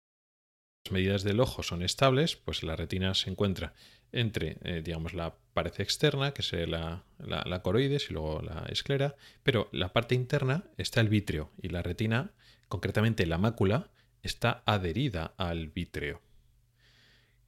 Las 0.86 0.91
medidas 0.91 1.23
del 1.23 1.39
ojo 1.39 1.63
son 1.63 1.82
estables, 1.82 2.36
pues 2.36 2.63
la 2.63 2.76
retina 2.76 3.13
se 3.13 3.30
encuentra 3.30 3.73
entre, 4.12 4.58
eh, 4.63 4.82
digamos, 4.84 5.13
la 5.13 5.38
pared 5.54 5.73
externa, 5.80 6.34
que 6.34 6.41
es 6.41 6.69
la, 6.69 7.04
la, 7.17 7.43
la, 7.45 7.62
coroides 7.62 8.10
y 8.10 8.13
luego 8.13 8.41
la 8.41 8.65
esclera, 8.69 9.15
pero 9.43 9.69
la 9.73 9.91
parte 9.91 10.15
interna 10.15 10.63
está 10.78 11.02
el 11.02 11.10
vítreo 11.10 11.52
y 11.62 11.69
la 11.69 11.82
retina, 11.82 12.32
concretamente 12.69 13.26
la 13.26 13.38
mácula, 13.38 13.91
está 14.21 14.63
adherida 14.65 15.34
al 15.38 15.67
vítreo. 15.67 16.21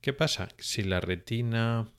¿Qué 0.01 0.13
pasa? 0.13 0.49
Si 0.57 0.83
la 0.83 1.01
retina 1.01 1.91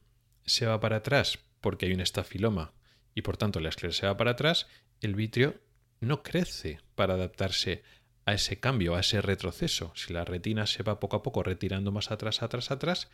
se 0.46 0.66
va 0.66 0.80
para 0.80 0.96
atrás 0.96 1.38
porque 1.60 1.86
hay 1.86 1.92
un 1.92 2.00
estafiloma 2.00 2.72
y 3.14 3.22
por 3.22 3.36
tanto 3.36 3.60
la 3.60 3.68
esclera 3.68 3.92
se 3.92 4.06
va 4.06 4.16
para 4.16 4.32
atrás, 4.32 4.66
el 5.00 5.14
vitrio 5.14 5.60
no 6.00 6.22
crece 6.22 6.80
para 6.94 7.14
adaptarse 7.14 7.82
a 8.24 8.32
ese 8.32 8.58
cambio, 8.58 8.94
a 8.94 9.00
ese 9.00 9.20
retroceso. 9.20 9.92
Si 9.94 10.12
la 10.12 10.24
retina 10.24 10.66
se 10.66 10.82
va 10.82 11.00
poco 11.00 11.16
a 11.16 11.22
poco 11.22 11.42
retirando 11.42 11.92
más 11.92 12.10
atrás, 12.10 12.42
atrás, 12.42 12.70
atrás, 12.70 13.10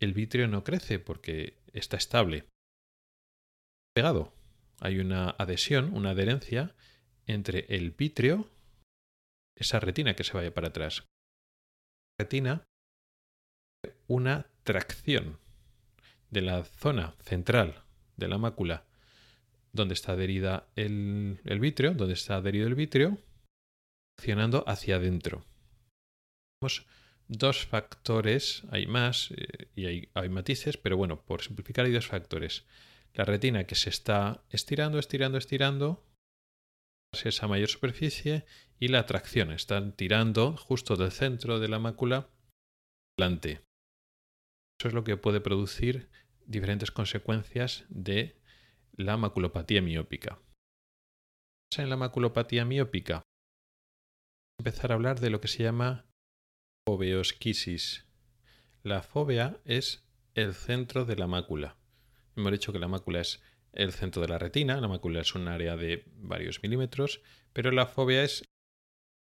el 0.00 0.12
vitrio 0.12 0.48
no 0.48 0.64
crece 0.64 0.98
porque 0.98 1.58
está 1.72 1.96
estable. 1.96 2.46
Pegado. 3.94 4.32
Hay 4.80 4.98
una 4.98 5.30
adhesión, 5.30 5.94
una 5.94 6.10
adherencia 6.10 6.74
entre 7.26 7.66
el 7.68 7.92
vitrio, 7.92 8.50
esa 9.54 9.78
retina 9.78 10.14
que 10.14 10.24
se 10.24 10.32
vaya 10.32 10.52
para 10.52 10.68
atrás. 10.68 11.04
La 12.18 12.24
retina 12.24 12.64
una 14.06 14.46
tracción 14.62 15.38
de 16.30 16.42
la 16.42 16.64
zona 16.64 17.14
central 17.20 17.82
de 18.16 18.28
la 18.28 18.38
mácula 18.38 18.84
donde 19.72 19.94
está 19.94 20.12
adherida 20.12 20.68
el, 20.76 21.40
el 21.44 21.60
vitrio, 21.60 21.94
donde 21.94 22.14
está 22.14 22.36
adherido 22.36 22.66
el 22.66 22.74
vitrio, 22.74 23.18
accionando 24.16 24.64
hacia 24.66 24.96
adentro. 24.96 25.44
Tenemos 26.60 26.86
dos 27.28 27.66
factores, 27.66 28.62
hay 28.70 28.86
más 28.86 29.32
eh, 29.32 29.68
y 29.74 29.86
hay, 30.14 30.28
matices, 30.28 30.76
pero 30.76 30.96
bueno, 30.96 31.22
por 31.24 31.42
simplificar 31.42 31.86
hay 31.86 31.92
dos 31.92 32.06
factores. 32.06 32.64
La 33.14 33.24
retina 33.24 33.64
que 33.64 33.74
se 33.74 33.90
está 33.90 34.44
estirando, 34.50 34.98
estirando, 34.98 35.38
estirando, 35.38 36.04
esa 37.24 37.46
mayor 37.46 37.68
superficie, 37.68 38.44
y 38.80 38.88
la 38.88 39.06
tracción, 39.06 39.52
están 39.52 39.92
tirando 39.92 40.56
justo 40.56 40.96
del 40.96 41.12
centro 41.12 41.60
de 41.60 41.68
la 41.68 41.78
mácula 41.78 42.28
delante. 43.16 43.62
Eso 44.84 44.88
es 44.88 44.94
lo 44.94 45.04
que 45.04 45.16
puede 45.16 45.40
producir 45.40 46.10
diferentes 46.44 46.90
consecuencias 46.90 47.86
de 47.88 48.38
la 48.92 49.16
maculopatía 49.16 49.80
miópica. 49.80 50.42
En 51.78 51.88
la 51.88 51.96
maculopatía 51.96 52.66
miópica, 52.66 53.22
empezar 54.60 54.92
a 54.92 54.96
hablar 54.96 55.20
de 55.20 55.30
lo 55.30 55.40
que 55.40 55.48
se 55.48 55.62
llama 55.62 56.04
foveosquisis. 56.86 58.06
La 58.82 59.02
fóvea 59.02 59.58
es 59.64 60.06
el 60.34 60.52
centro 60.52 61.06
de 61.06 61.16
la 61.16 61.28
mácula. 61.28 61.78
Hemos 62.36 62.52
dicho 62.52 62.70
que 62.70 62.78
la 62.78 62.88
mácula 62.88 63.22
es 63.22 63.42
el 63.72 63.90
centro 63.90 64.20
de 64.20 64.28
la 64.28 64.38
retina, 64.38 64.82
la 64.82 64.88
mácula 64.88 65.22
es 65.22 65.34
un 65.34 65.48
área 65.48 65.78
de 65.78 66.04
varios 66.16 66.62
milímetros, 66.62 67.22
pero 67.54 67.70
la 67.70 67.86
fóvea 67.86 68.22
es 68.22 68.44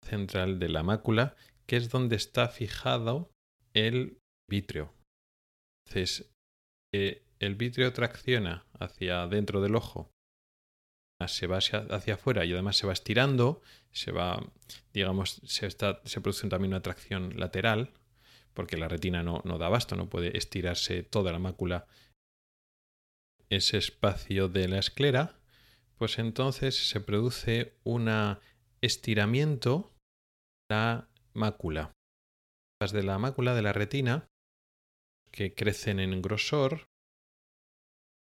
central 0.04 0.58
de 0.58 0.68
la 0.68 0.82
mácula, 0.82 1.36
que 1.64 1.78
es 1.78 1.88
donde 1.88 2.16
está 2.16 2.48
fijado 2.48 3.32
el 3.72 4.18
vitrio. 4.46 4.97
Entonces, 5.88 6.30
eh, 6.94 7.22
el 7.38 7.54
vitrio 7.54 7.92
tracciona 7.92 8.66
hacia 8.78 9.26
dentro 9.26 9.62
del 9.62 9.74
ojo, 9.74 10.10
se 11.26 11.46
va 11.46 11.56
hacia, 11.56 12.14
afuera 12.14 12.44
y 12.44 12.52
además 12.52 12.76
se 12.76 12.86
va 12.86 12.92
estirando, 12.92 13.62
se 13.90 14.12
va, 14.12 14.40
digamos, 14.92 15.40
se, 15.44 15.66
está, 15.66 16.00
se 16.04 16.20
produce 16.20 16.48
también 16.48 16.74
una 16.74 16.82
tracción 16.82 17.38
lateral, 17.38 17.92
porque 18.54 18.76
la 18.76 18.88
retina 18.88 19.22
no, 19.22 19.40
no 19.44 19.58
da 19.58 19.66
abasto, 19.66 19.96
no 19.96 20.08
puede 20.08 20.36
estirarse 20.36 21.02
toda 21.02 21.32
la 21.32 21.38
mácula 21.38 21.86
ese 23.48 23.78
espacio 23.78 24.48
de 24.48 24.68
la 24.68 24.78
esclera, 24.78 25.40
pues 25.96 26.18
entonces 26.18 26.88
se 26.88 27.00
produce 27.00 27.78
un 27.82 28.10
estiramiento 28.82 29.94
de 30.68 30.76
la 30.76 31.08
mácula. 31.32 31.92
De 32.92 33.02
la 33.02 33.18
mácula 33.18 33.54
de 33.54 33.62
la 33.62 33.72
retina 33.72 34.28
que 35.30 35.54
crecen 35.54 36.00
en 36.00 36.20
grosor, 36.22 36.88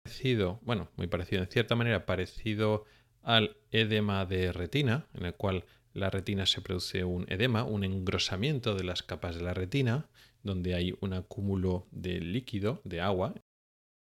parecido, 0.02 0.60
bueno, 0.62 0.90
muy 0.96 1.06
parecido 1.06 1.42
en 1.42 1.48
cierta 1.48 1.74
manera, 1.74 2.06
parecido 2.06 2.84
al 3.22 3.56
edema 3.70 4.24
de 4.24 4.52
retina, 4.52 5.06
en 5.14 5.26
el 5.26 5.34
cual 5.34 5.64
la 5.92 6.10
retina 6.10 6.46
se 6.46 6.60
produce 6.60 7.04
un 7.04 7.26
edema, 7.28 7.64
un 7.64 7.84
engrosamiento 7.84 8.74
de 8.74 8.84
las 8.84 9.02
capas 9.02 9.36
de 9.36 9.42
la 9.42 9.54
retina, 9.54 10.08
donde 10.42 10.74
hay 10.74 10.96
un 11.00 11.12
acúmulo 11.12 11.86
de 11.90 12.20
líquido, 12.20 12.80
de 12.84 13.00
agua, 13.00 13.34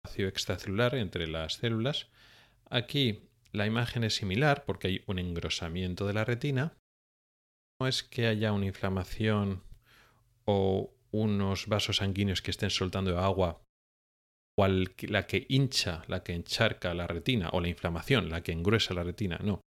espacio 0.04 0.28
extracelular 0.28 0.94
entre 0.94 1.26
las 1.26 1.54
células. 1.54 2.08
Aquí 2.70 3.28
la 3.52 3.66
imagen 3.66 4.04
es 4.04 4.14
similar 4.14 4.64
porque 4.64 4.88
hay 4.88 5.04
un 5.06 5.18
engrosamiento 5.18 6.06
de 6.06 6.14
la 6.14 6.24
retina. 6.24 6.76
No 7.80 7.86
es 7.88 8.02
que 8.02 8.26
haya 8.26 8.52
una 8.52 8.66
inflamación 8.66 9.62
o 10.44 10.95
unos 11.22 11.66
vasos 11.66 11.96
sanguíneos 11.96 12.42
que 12.42 12.50
estén 12.50 12.70
soltando 12.70 13.18
agua, 13.18 13.62
la 14.58 15.26
que 15.26 15.46
hincha, 15.48 16.04
la 16.08 16.22
que 16.22 16.32
encharca 16.32 16.94
la 16.94 17.06
retina, 17.06 17.50
o 17.52 17.60
la 17.60 17.68
inflamación, 17.68 18.30
la 18.30 18.42
que 18.42 18.52
engruesa 18.52 18.94
la 18.94 19.02
retina, 19.02 19.38
no. 19.42 19.60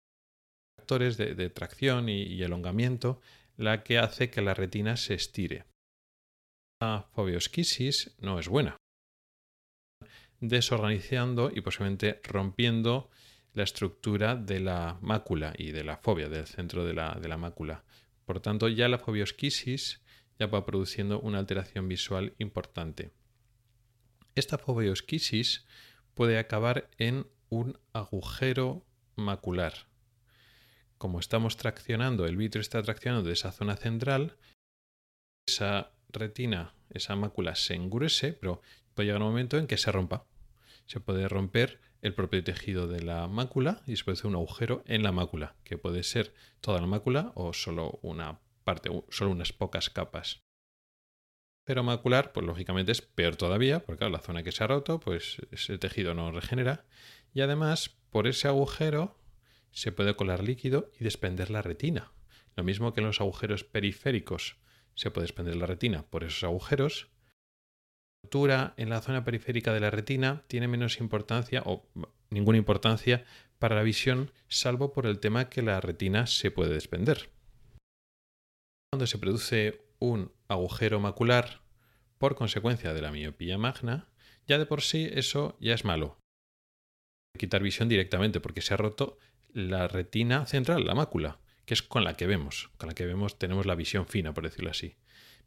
Factores 0.78 1.16
de, 1.16 1.50
tracción 1.50 2.08
y, 2.08 2.42
elongamiento, 2.42 3.20
la 3.56 3.82
que 3.82 3.98
hace 3.98 4.30
que 4.30 4.42
la 4.42 4.54
retina 4.54 4.96
se 4.96 5.14
estire. 5.14 5.64
La 6.80 7.08
foveosquisis 7.14 8.14
no 8.20 8.38
es 8.38 8.48
buena. 8.48 8.76
Desorganizando 10.40 11.50
y 11.52 11.62
posiblemente 11.62 12.20
rompiendo 12.22 13.10
la 13.54 13.64
estructura 13.64 14.36
de 14.36 14.60
la 14.60 14.98
mácula 15.00 15.54
y 15.56 15.72
de 15.72 15.82
la 15.82 15.96
fobia, 15.96 16.28
del 16.28 16.46
centro 16.46 16.84
de 16.84 16.92
la, 16.92 17.14
de 17.14 17.28
la 17.28 17.38
mácula. 17.38 17.84
Por 18.26 18.40
tanto, 18.40 18.68
ya 18.68 18.88
la 18.88 18.98
foveosquisis 18.98 20.02
ya 20.38 20.46
va 20.46 20.66
produciendo 20.66 21.20
una 21.20 21.38
alteración 21.38 21.88
visual 21.88 22.34
importante. 22.38 23.10
Esta 24.34 24.58
foveosquisis 24.58 25.64
puede 26.14 26.38
acabar 26.38 26.90
en 26.98 27.26
un 27.48 27.78
agujero 27.92 28.84
macular, 29.14 29.86
como 30.98 31.20
estamos 31.20 31.58
traccionando, 31.58 32.24
el 32.24 32.36
vitrio 32.36 32.62
está 32.62 32.82
traccionando 32.82 33.28
de 33.28 33.34
esa 33.34 33.52
zona 33.52 33.76
central, 33.76 34.38
esa 35.46 35.92
retina, 36.08 36.74
esa 36.90 37.16
mácula 37.16 37.54
se 37.54 37.74
engruese, 37.74 38.32
pero 38.32 38.62
puede 38.94 39.08
llegar 39.08 39.20
un 39.20 39.28
momento 39.28 39.58
en 39.58 39.66
que 39.66 39.76
se 39.76 39.92
rompa. 39.92 40.24
Se 40.86 41.00
puede 41.00 41.28
romper 41.28 41.80
el 42.00 42.14
propio 42.14 42.42
tejido 42.42 42.86
de 42.86 43.02
la 43.02 43.28
mácula 43.28 43.82
y 43.86 43.96
se 43.96 44.04
puede 44.04 44.14
hacer 44.14 44.28
un 44.28 44.36
agujero 44.36 44.82
en 44.86 45.02
la 45.02 45.12
mácula, 45.12 45.54
que 45.64 45.76
puede 45.76 46.02
ser 46.02 46.32
toda 46.60 46.80
la 46.80 46.86
mácula 46.86 47.32
o 47.34 47.52
solo 47.52 47.98
una 48.02 48.40
parte, 48.66 48.90
solo 49.08 49.30
unas 49.30 49.54
pocas 49.54 49.88
capas. 49.88 50.42
Pero 51.64 51.82
macular, 51.82 52.32
pues 52.32 52.44
lógicamente 52.44 52.92
es 52.92 53.00
peor 53.00 53.36
todavía, 53.36 53.80
porque 53.80 54.08
la 54.10 54.20
zona 54.20 54.42
que 54.42 54.52
se 54.52 54.62
ha 54.62 54.66
roto, 54.66 55.00
pues 55.00 55.38
ese 55.50 55.78
tejido 55.78 56.14
no 56.14 56.30
regenera. 56.30 56.84
Y 57.32 57.40
además, 57.40 57.96
por 58.10 58.26
ese 58.26 58.48
agujero 58.48 59.18
se 59.70 59.92
puede 59.92 60.14
colar 60.14 60.44
líquido 60.44 60.90
y 60.98 61.04
desprender 61.04 61.50
la 61.50 61.62
retina. 61.62 62.12
Lo 62.54 62.64
mismo 62.64 62.92
que 62.92 63.00
en 63.00 63.06
los 63.06 63.20
agujeros 63.20 63.64
periféricos 63.64 64.58
se 64.94 65.10
puede 65.10 65.24
desprender 65.24 65.56
la 65.56 65.66
retina 65.66 66.02
por 66.08 66.24
esos 66.24 66.44
agujeros. 66.44 67.08
La 68.22 68.28
rotura 68.28 68.74
en 68.76 68.88
la 68.88 69.00
zona 69.00 69.24
periférica 69.24 69.72
de 69.72 69.80
la 69.80 69.90
retina 69.90 70.44
tiene 70.48 70.68
menos 70.68 71.00
importancia 71.00 71.62
o 71.66 71.88
ninguna 72.30 72.58
importancia 72.58 73.24
para 73.58 73.76
la 73.76 73.82
visión, 73.82 74.32
salvo 74.48 74.92
por 74.92 75.06
el 75.06 75.20
tema 75.20 75.48
que 75.48 75.62
la 75.62 75.80
retina 75.80 76.26
se 76.26 76.50
puede 76.50 76.72
desprender. 76.74 77.35
Cuando 78.96 79.08
se 79.08 79.18
produce 79.18 79.82
un 79.98 80.32
agujero 80.48 81.00
macular 81.00 81.60
por 82.16 82.34
consecuencia 82.34 82.94
de 82.94 83.02
la 83.02 83.12
miopía 83.12 83.58
magna, 83.58 84.08
ya 84.46 84.56
de 84.56 84.64
por 84.64 84.80
sí 84.80 85.10
eso 85.12 85.54
ya 85.60 85.74
es 85.74 85.84
malo. 85.84 86.18
Quitar 87.38 87.62
visión 87.62 87.90
directamente 87.90 88.40
porque 88.40 88.62
se 88.62 88.72
ha 88.72 88.78
roto 88.78 89.18
la 89.52 89.86
retina 89.86 90.46
central, 90.46 90.86
la 90.86 90.94
mácula, 90.94 91.40
que 91.66 91.74
es 91.74 91.82
con 91.82 92.04
la 92.04 92.16
que 92.16 92.26
vemos. 92.26 92.70
Con 92.78 92.88
la 92.88 92.94
que 92.94 93.04
vemos 93.04 93.38
tenemos 93.38 93.66
la 93.66 93.74
visión 93.74 94.06
fina, 94.06 94.32
por 94.32 94.44
decirlo 94.44 94.70
así. 94.70 94.96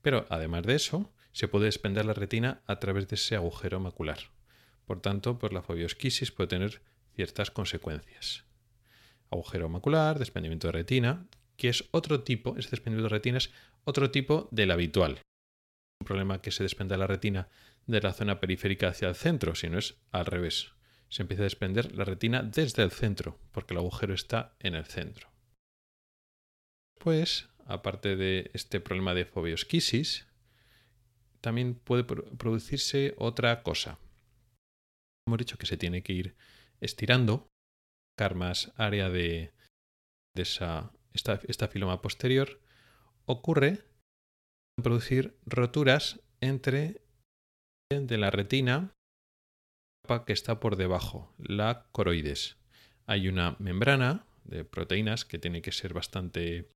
Pero 0.04 0.28
además 0.30 0.62
de 0.62 0.76
eso, 0.76 1.12
se 1.32 1.48
puede 1.48 1.66
desprender 1.66 2.06
la 2.06 2.14
retina 2.14 2.62
a 2.68 2.78
través 2.78 3.08
de 3.08 3.16
ese 3.16 3.36
agujero 3.36 3.80
macular. 3.80 4.20
Por 4.86 5.02
tanto, 5.02 5.40
pues 5.40 5.54
la 5.54 5.64
fobiosquisis 5.64 6.32
puede 6.32 6.50
tener 6.50 6.84
ciertas 7.16 7.50
consecuencias. 7.50 8.46
Agujero 9.32 9.70
macular, 9.70 10.20
desprendimiento 10.20 10.68
de 10.68 10.74
retina, 10.74 11.26
que 11.60 11.70
es 11.70 11.88
otro 11.92 12.24
tipo, 12.24 12.56
ese 12.58 12.72
desprendimiento 12.72 13.10
de 13.10 13.18
retina 13.18 13.38
es 13.38 13.52
otro 13.84 14.10
tipo 14.10 14.48
del 14.52 14.72
habitual. 14.72 15.22
Un 16.02 16.08
problema 16.08 16.42
que 16.42 16.52
se 16.52 16.64
desprende 16.64 16.98
la 16.98 17.06
retina 17.06 17.50
de 17.86 18.00
la 18.00 18.14
zona 18.14 18.40
periférica 18.40 18.88
hacia 18.88 19.10
el 19.10 19.16
centro, 19.16 19.56
sino 19.56 19.78
es 19.78 19.98
al 20.12 20.26
revés. 20.26 20.72
Se 21.10 21.22
empieza 21.22 21.44
a 21.44 21.52
desprender 21.52 21.94
la 21.94 22.06
retina 22.06 22.44
desde 22.44 22.82
el 22.82 22.92
centro, 22.92 23.38
porque 23.52 23.74
el 23.74 23.80
agujero 23.80 24.14
está 24.14 24.56
en 24.60 24.74
el 24.74 24.86
centro. 24.86 25.30
Pues, 26.98 27.50
aparte 27.66 28.16
de 28.16 28.52
este 28.54 28.80
problema 28.80 29.14
de 29.14 29.26
fobiosquisis, 29.26 30.28
también 31.42 31.76
puede 31.76 32.06
producirse 32.06 33.16
otra 33.18 33.64
cosa. 33.64 34.00
Hemos 35.28 35.40
dicho 35.40 35.58
que 35.58 35.66
se 35.66 35.78
tiene 35.78 36.04
que 36.04 36.14
ir 36.14 36.36
estirando, 36.80 37.48
sacar 38.18 38.36
más 38.36 38.72
área 38.78 39.10
de, 39.10 39.52
de 40.36 40.44
esa 40.44 40.92
esta, 41.14 41.40
esta 41.48 41.68
filoma 41.68 42.02
posterior, 42.02 42.62
ocurre 43.26 43.84
producir 44.82 45.38
roturas 45.46 46.22
entre 46.42 47.02
de 47.90 48.18
la 48.18 48.32
retina 48.32 48.94
que 50.26 50.34
está 50.34 50.60
por 50.60 50.76
debajo, 50.76 51.34
la 51.38 51.86
coroides. 51.92 52.58
Hay 53.06 53.28
una 53.28 53.56
membrana 53.60 54.26
de 54.44 54.66
proteínas 54.66 55.24
que 55.26 55.38
tiene 55.38 55.62
que 55.62 55.72
ser 55.72 55.94
bastante 55.94 56.72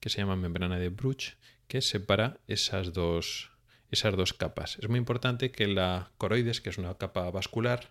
que 0.00 0.10
se 0.10 0.18
llama 0.18 0.36
membrana 0.36 0.78
de 0.78 0.90
Bruch, 0.90 1.36
que 1.66 1.80
separa 1.80 2.40
esas 2.46 2.92
dos, 2.92 3.50
esas 3.90 4.16
dos 4.16 4.32
capas. 4.32 4.78
Es 4.78 4.88
muy 4.88 4.98
importante 4.98 5.50
que 5.50 5.66
la 5.66 6.12
coroides, 6.18 6.60
que 6.60 6.70
es 6.70 6.78
una 6.78 6.96
capa 6.98 7.30
vascular, 7.30 7.90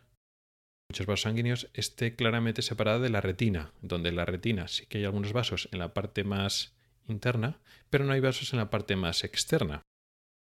muchos 0.90 1.06
vasos 1.06 1.22
sanguíneos 1.24 1.70
esté 1.74 2.16
claramente 2.16 2.62
separada 2.62 3.00
de 3.00 3.10
la 3.10 3.20
retina, 3.20 3.74
donde 3.82 4.12
la 4.12 4.26
retina 4.26 4.68
sí 4.68 4.86
que 4.86 5.00
hay 5.00 5.06
algunos 5.06 5.34
vasos 5.34 5.68
en 5.72 5.80
la 5.80 5.94
parte 5.94 6.24
más 6.24 6.74
interna, 7.08 7.60
pero 7.90 8.06
no 8.06 8.14
hay 8.14 8.20
vasos 8.20 8.54
en 8.54 8.60
la 8.60 8.70
parte 8.70 8.96
más 8.96 9.24
externa. 9.24 9.84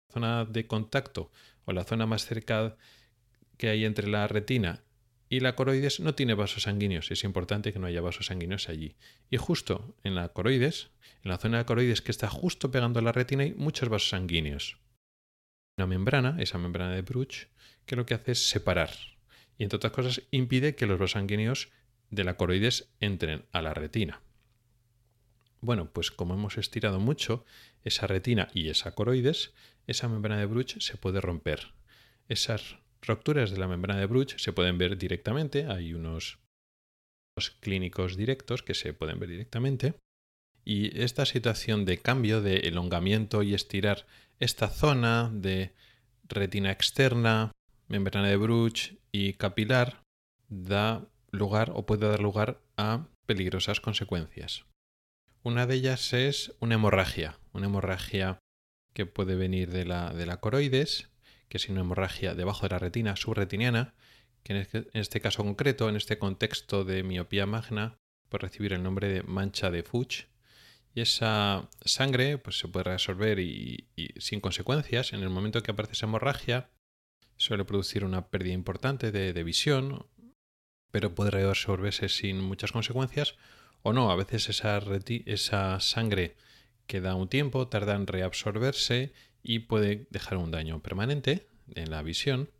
La 0.09 0.13
zona 0.13 0.45
de 0.45 0.65
contacto 0.67 1.31
o 1.65 1.73
la 1.73 1.83
zona 1.83 2.05
más 2.05 2.25
cerca 2.25 2.75
que 3.57 3.69
hay 3.69 3.85
entre 3.85 4.07
la 4.07 4.27
retina 4.27 4.83
y 5.29 5.39
la 5.39 5.55
coroides 5.55 5.99
no 5.99 6.15
tiene 6.15 6.33
vasos 6.33 6.63
sanguíneos. 6.63 7.11
Es 7.11 7.23
importante 7.23 7.71
que 7.71 7.79
no 7.79 7.87
haya 7.87 8.01
vasos 8.01 8.25
sanguíneos 8.25 8.67
allí. 8.67 8.95
Y 9.29 9.37
justo 9.37 9.95
en 10.03 10.15
la 10.15 10.29
coroides, 10.29 10.89
en 11.23 11.29
la 11.29 11.37
zona 11.37 11.59
de 11.59 11.65
coroides 11.65 12.01
que 12.01 12.11
está 12.11 12.27
justo 12.27 12.71
pegando 12.71 12.99
a 12.99 13.03
la 13.03 13.11
retina, 13.13 13.43
hay 13.43 13.53
muchos 13.53 13.87
vasos 13.89 14.09
sanguíneos. 14.09 14.79
Una 15.77 15.87
membrana, 15.87 16.35
esa 16.39 16.57
membrana 16.57 16.93
de 16.93 17.03
Bruch, 17.03 17.47
que 17.85 17.95
lo 17.95 18.05
que 18.05 18.15
hace 18.15 18.33
es 18.33 18.49
separar 18.49 18.89
y 19.61 19.63
entre 19.63 19.77
otras 19.77 19.93
cosas 19.93 20.23
impide 20.31 20.73
que 20.73 20.87
los 20.87 20.97
vasos 20.97 21.11
sanguíneos 21.11 21.69
de 22.09 22.23
la 22.23 22.35
coroides 22.35 22.89
entren 22.99 23.45
a 23.51 23.61
la 23.61 23.75
retina. 23.75 24.23
Bueno, 25.59 25.93
pues 25.93 26.09
como 26.09 26.33
hemos 26.33 26.57
estirado 26.57 26.99
mucho 26.99 27.45
esa 27.83 28.07
retina 28.07 28.47
y 28.55 28.69
esa 28.69 28.95
coroides, 28.95 29.53
esa 29.85 30.07
membrana 30.07 30.39
de 30.39 30.47
Bruch 30.47 30.79
se 30.79 30.97
puede 30.97 31.21
romper. 31.21 31.73
Esas 32.27 32.79
rupturas 33.03 33.51
de 33.51 33.59
la 33.59 33.67
membrana 33.67 33.99
de 33.99 34.07
Bruch 34.07 34.35
se 34.39 34.51
pueden 34.51 34.79
ver 34.79 34.97
directamente, 34.97 35.67
hay 35.67 35.93
unos 35.93 36.39
clínicos 37.59 38.17
directos 38.17 38.63
que 38.63 38.73
se 38.73 38.93
pueden 38.93 39.19
ver 39.19 39.29
directamente. 39.29 39.93
Y 40.65 40.99
esta 40.99 41.27
situación 41.27 41.85
de 41.85 41.99
cambio, 41.99 42.41
de 42.41 42.61
elongamiento 42.61 43.43
y 43.43 43.53
estirar 43.53 44.07
esta 44.39 44.69
zona 44.69 45.29
de 45.31 45.75
retina 46.27 46.71
externa, 46.71 47.51
membrana 47.91 48.29
de 48.29 48.37
Bruch 48.37 48.97
y 49.11 49.33
capilar 49.33 50.03
da 50.47 51.07
lugar 51.31 51.71
o 51.75 51.85
puede 51.85 52.07
dar 52.07 52.21
lugar 52.21 52.61
a 52.77 53.07
peligrosas 53.25 53.79
consecuencias. 53.79 54.65
Una 55.43 55.67
de 55.67 55.75
ellas 55.75 56.13
es 56.13 56.53
una 56.59 56.75
hemorragia, 56.75 57.39
una 57.53 57.65
hemorragia 57.65 58.39
que 58.93 59.05
puede 59.05 59.35
venir 59.35 59.71
de 59.71 59.85
la, 59.85 60.13
de 60.13 60.25
la 60.25 60.37
coroides, 60.37 61.09
que 61.49 61.57
es 61.57 61.67
una 61.69 61.81
hemorragia 61.81 62.35
debajo 62.35 62.63
de 62.63 62.69
la 62.69 62.79
retina 62.79 63.15
subretiniana, 63.15 63.93
que 64.43 64.59
este, 64.59 64.77
en 64.77 64.89
este, 64.93 65.21
caso 65.21 65.43
concreto, 65.43 65.89
en 65.89 65.95
este 65.95 66.17
contexto 66.17 66.83
de 66.83 67.03
miopía 67.03 67.45
magna, 67.45 67.97
puede 68.29 68.43
recibir 68.43 68.73
el 68.73 68.83
nombre 68.83 69.07
de 69.07 69.23
mancha 69.23 69.69
de 69.69 69.83
Fuchs. 69.83 70.27
Y 70.93 71.01
esa 71.01 71.69
sangre 71.85 72.37
pues, 72.37 72.59
se 72.59 72.67
puede 72.67 72.85
resolver 72.85 73.39
y, 73.39 73.87
sin 74.17 74.41
consecuencias. 74.41 75.13
En 75.13 75.21
el 75.21 75.29
momento 75.29 75.61
que 75.63 75.71
aparece 75.71 75.93
esa 75.93 76.05
hemorragia, 76.05 76.69
suele 77.41 77.65
producir 77.65 78.05
una 78.05 78.27
pérdida 78.27 78.53
importante 78.53 79.11
de, 79.11 79.43
visión, 79.43 80.05
pero 80.91 81.15
puede 81.15 81.31
resolverse 81.31 82.07
sin 82.07 82.39
muchas 82.39 82.71
consecuencias 82.71 83.35
o 83.81 83.93
no. 83.93 84.11
A 84.11 84.15
veces 84.15 84.47
esa, 84.49 84.79
esa 85.25 85.79
sangre 85.79 86.35
queda 86.85 87.15
un 87.15 87.29
tiempo, 87.29 87.67
tarda 87.67 87.95
en 87.95 88.05
reabsorberse 88.05 89.11
y 89.41 89.59
puede 89.59 90.05
dejar 90.11 90.37
un 90.37 90.51
daño 90.51 90.83
permanente 90.83 91.47
en 91.73 91.89
la 91.89 92.03
visión. 92.03 92.51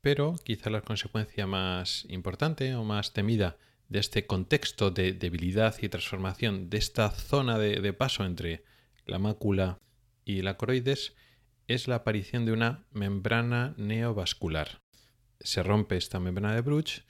Pero 0.00 0.36
quizá 0.44 0.70
la 0.70 0.82
consecuencia 0.82 1.48
más 1.48 2.06
importante 2.08 2.76
o 2.76 2.84
más 2.84 3.12
temida 3.12 3.56
de 3.88 3.98
este 3.98 4.26
contexto 4.26 4.92
de 4.92 5.12
debilidad 5.12 5.74
y 5.82 5.88
transformación 5.88 6.70
de 6.70 6.78
esta 6.78 7.10
zona 7.10 7.58
de, 7.58 7.80
de 7.80 7.92
paso 7.92 8.24
entre 8.24 8.62
la 9.06 9.18
mácula 9.18 9.80
y 10.24 10.42
la 10.42 10.56
coroides 10.56 11.16
es 11.68 11.86
la 11.86 11.96
aparición 11.96 12.46
de 12.46 12.52
una 12.52 12.86
membrana 12.90 13.74
neovascular. 13.76 14.80
Se 15.40 15.62
rompe 15.62 15.96
esta 15.96 16.18
membrana 16.18 16.54
de 16.54 16.62
Bruch 16.62 17.04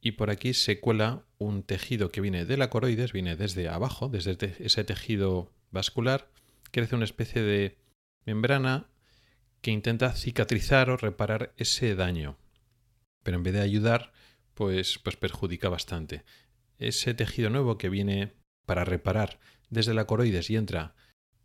y 0.00 0.12
por 0.12 0.30
aquí 0.30 0.54
se 0.54 0.80
cuela 0.80 1.26
un 1.36 1.64
tejido 1.64 2.10
que 2.10 2.20
viene 2.20 2.44
de 2.44 2.56
la 2.56 2.70
coroides, 2.70 3.12
viene 3.12 3.36
desde 3.36 3.68
abajo, 3.68 4.08
desde 4.08 4.36
ese 4.64 4.84
tejido 4.84 5.52
vascular, 5.70 6.30
crece 6.70 6.94
una 6.94 7.04
especie 7.04 7.42
de 7.42 7.78
membrana 8.24 8.88
que 9.60 9.72
intenta 9.72 10.12
cicatrizar 10.12 10.90
o 10.90 10.96
reparar 10.96 11.52
ese 11.56 11.96
daño. 11.96 12.38
Pero 13.24 13.36
en 13.36 13.42
vez 13.42 13.54
de 13.54 13.60
ayudar, 13.60 14.12
pues, 14.54 14.98
pues 14.98 15.16
perjudica 15.16 15.68
bastante. 15.68 16.24
Ese 16.78 17.14
tejido 17.14 17.50
nuevo 17.50 17.76
que 17.78 17.88
viene 17.88 18.34
para 18.64 18.84
reparar 18.84 19.40
desde 19.70 19.92
la 19.92 20.06
coroides 20.06 20.50
y 20.50 20.56
entra 20.56 20.94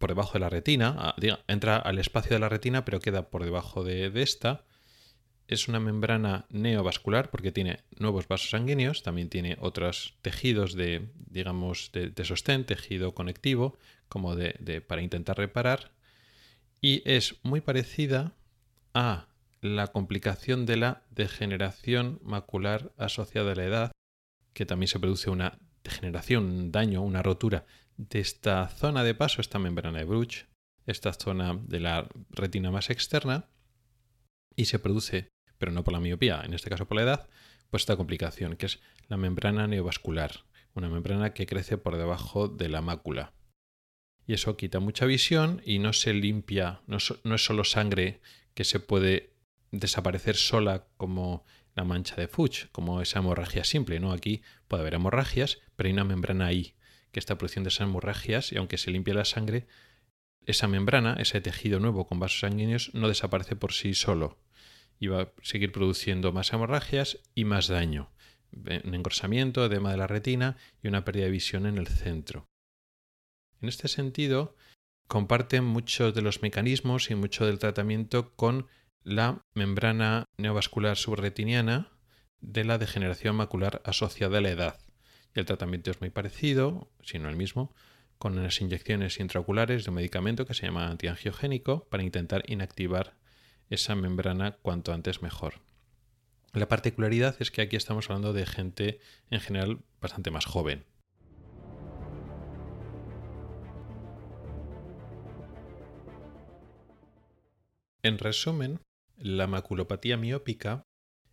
por 0.03 0.09
debajo 0.09 0.33
de 0.33 0.41
la 0.41 0.49
retina, 0.49 1.15
entra 1.47 1.77
al 1.77 1.97
espacio 1.97 2.33
de 2.33 2.39
la 2.39 2.49
retina 2.49 2.83
pero 2.83 2.99
queda 2.99 3.29
por 3.29 3.45
debajo 3.45 3.85
de, 3.85 4.11
esta. 4.21 4.65
Es 5.47 5.69
una 5.69 5.79
membrana 5.79 6.45
neovascular 6.49 7.31
porque 7.31 7.53
tiene 7.53 7.79
nuevos 7.99 8.27
vasos 8.27 8.49
sanguíneos, 8.49 9.01
también 9.01 9.29
tiene 9.29 9.55
otros 9.61 10.15
tejidos 10.21 10.73
de, 10.73 11.07
digamos, 11.29 11.89
de, 11.93 12.25
sostén, 12.25 12.65
tejido 12.65 13.15
conectivo, 13.15 13.77
como 14.09 14.35
de, 14.35 14.81
para 14.85 15.01
intentar 15.01 15.37
reparar. 15.37 15.93
Y 16.81 17.01
es 17.09 17.35
muy 17.43 17.61
parecida 17.61 18.33
a 18.93 19.27
la 19.61 19.87
complicación 19.87 20.65
de 20.65 20.75
la 20.75 21.03
degeneración 21.11 22.19
macular 22.23 22.91
asociada 22.97 23.53
a 23.53 23.55
la 23.55 23.63
edad, 23.63 23.91
que 24.51 24.65
también 24.65 24.89
se 24.89 24.99
produce 24.99 25.29
una 25.29 25.59
degeneración, 25.81 26.43
un 26.43 26.71
daño, 26.73 27.01
una 27.03 27.23
rotura 27.23 27.65
de 27.97 28.19
esta 28.19 28.67
zona 28.67 29.03
de 29.03 29.15
paso, 29.15 29.41
esta 29.41 29.59
membrana 29.59 29.99
de 29.99 30.05
Bruch, 30.05 30.45
esta 30.85 31.13
zona 31.13 31.59
de 31.61 31.79
la 31.79 32.07
retina 32.29 32.71
más 32.71 32.89
externa, 32.89 33.49
y 34.55 34.65
se 34.65 34.79
produce, 34.79 35.29
pero 35.57 35.71
no 35.71 35.83
por 35.83 35.93
la 35.93 35.99
miopía, 35.99 36.41
en 36.43 36.53
este 36.53 36.69
caso 36.69 36.87
por 36.87 36.97
la 36.97 37.03
edad, 37.03 37.29
pues 37.69 37.83
esta 37.83 37.97
complicación, 37.97 38.55
que 38.55 38.67
es 38.67 38.79
la 39.07 39.17
membrana 39.17 39.67
neovascular, 39.67 40.45
una 40.73 40.89
membrana 40.89 41.33
que 41.33 41.45
crece 41.45 41.77
por 41.77 41.97
debajo 41.97 42.47
de 42.47 42.69
la 42.69 42.81
mácula. 42.81 43.33
Y 44.25 44.33
eso 44.33 44.55
quita 44.55 44.79
mucha 44.79 45.05
visión 45.05 45.61
y 45.65 45.79
no 45.79 45.93
se 45.93 46.13
limpia, 46.13 46.81
no, 46.87 46.97
no 47.23 47.35
es 47.35 47.43
solo 47.43 47.63
sangre 47.63 48.21
que 48.53 48.63
se 48.63 48.79
puede 48.79 49.33
desaparecer 49.71 50.35
sola 50.35 50.85
como 50.97 51.45
la 51.75 51.83
mancha 51.83 52.15
de 52.15 52.27
Fuchs, 52.27 52.69
como 52.71 53.01
esa 53.01 53.19
hemorragia 53.19 53.63
simple. 53.63 53.99
¿no? 53.99 54.11
Aquí 54.11 54.41
puede 54.67 54.81
haber 54.81 54.95
hemorragias, 54.95 55.59
pero 55.75 55.87
hay 55.87 55.93
una 55.93 56.03
membrana 56.03 56.45
ahí 56.45 56.75
que 57.13 57.19
está 57.19 57.37
produciendo 57.37 57.69
esas 57.69 57.87
hemorragias 57.87 58.51
y 58.51 58.57
aunque 58.57 58.77
se 58.77 58.91
limpie 58.91 59.13
la 59.13 59.23
sangre, 59.23 59.67
esa 60.45 60.67
membrana, 60.67 61.15
ese 61.19 61.39
tejido 61.39 61.79
nuevo 61.79 62.07
con 62.07 62.19
vasos 62.19 62.39
sanguíneos, 62.39 62.93
no 62.93 63.07
desaparece 63.07 63.55
por 63.55 63.71
sí 63.71 63.93
solo 63.93 64.39
y 64.99 65.07
va 65.07 65.21
a 65.21 65.31
seguir 65.41 65.71
produciendo 65.71 66.33
más 66.33 66.51
hemorragias 66.51 67.19
y 67.35 67.45
más 67.45 67.67
daño. 67.67 68.09
Un 68.51 68.93
engrosamiento, 68.93 69.65
edema 69.65 69.91
de 69.91 69.97
la 69.97 70.07
retina 70.07 70.57
y 70.81 70.87
una 70.87 71.05
pérdida 71.05 71.25
de 71.25 71.31
visión 71.31 71.65
en 71.65 71.77
el 71.77 71.87
centro. 71.87 72.47
En 73.61 73.69
este 73.69 73.87
sentido, 73.87 74.55
comparten 75.07 75.63
muchos 75.63 76.13
de 76.13 76.21
los 76.21 76.41
mecanismos 76.41 77.11
y 77.11 77.15
mucho 77.15 77.45
del 77.45 77.59
tratamiento 77.59 78.35
con 78.35 78.67
la 79.03 79.41
membrana 79.53 80.25
neovascular 80.37 80.97
subretiniana 80.97 81.91
de 82.41 82.63
la 82.63 82.77
degeneración 82.77 83.35
macular 83.35 83.81
asociada 83.85 84.39
a 84.39 84.41
la 84.41 84.49
edad. 84.49 84.82
El 85.33 85.45
tratamiento 85.45 85.89
es 85.89 85.99
muy 85.99 86.09
parecido, 86.09 86.91
si 87.01 87.17
no 87.17 87.29
el 87.29 87.35
mismo, 87.35 87.73
con 88.17 88.37
unas 88.37 88.61
inyecciones 88.61 89.19
intraoculares 89.19 89.83
de 89.83 89.89
un 89.89 89.95
medicamento 89.95 90.45
que 90.45 90.53
se 90.53 90.65
llama 90.65 90.87
antiangiogénico 90.87 91.85
para 91.89 92.03
intentar 92.03 92.43
inactivar 92.47 93.15
esa 93.69 93.95
membrana 93.95 94.57
cuanto 94.61 94.93
antes 94.93 95.21
mejor. 95.21 95.61
La 96.53 96.67
particularidad 96.67 97.35
es 97.39 97.49
que 97.49 97.63
aquí 97.63 97.75
estamos 97.75 98.09
hablando 98.09 98.31
de 98.31 98.45
gente 98.45 98.99
en 99.31 99.39
general 99.39 99.79
bastante 99.99 100.29
más 100.29 100.45
joven. 100.45 100.85
En 108.03 108.19
resumen, 108.19 108.81
la 109.17 109.47
maculopatía 109.47 110.17
miópica 110.17 110.83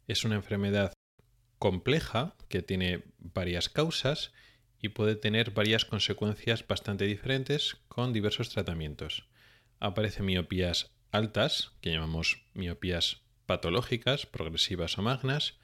es 0.07 0.25
una 0.25 0.37
enfermedad 0.37 0.95
compleja 1.61 2.35
que 2.49 2.63
tiene 2.63 3.05
varias 3.19 3.69
causas 3.69 4.33
y 4.81 4.89
puede 4.89 5.15
tener 5.15 5.53
varias 5.53 5.85
consecuencias 5.85 6.67
bastante 6.67 7.05
diferentes 7.05 7.77
con 7.89 8.15
diversos 8.15 8.49
tratamientos. 8.49 9.29
Aparecen 9.79 10.25
miopías 10.25 10.91
altas, 11.13 11.73
que 11.83 11.93
llamamos 11.93 12.43
miopías 12.55 13.21
patológicas, 13.45 14.25
progresivas 14.25 14.97
o 14.97 15.03
magnas, 15.03 15.59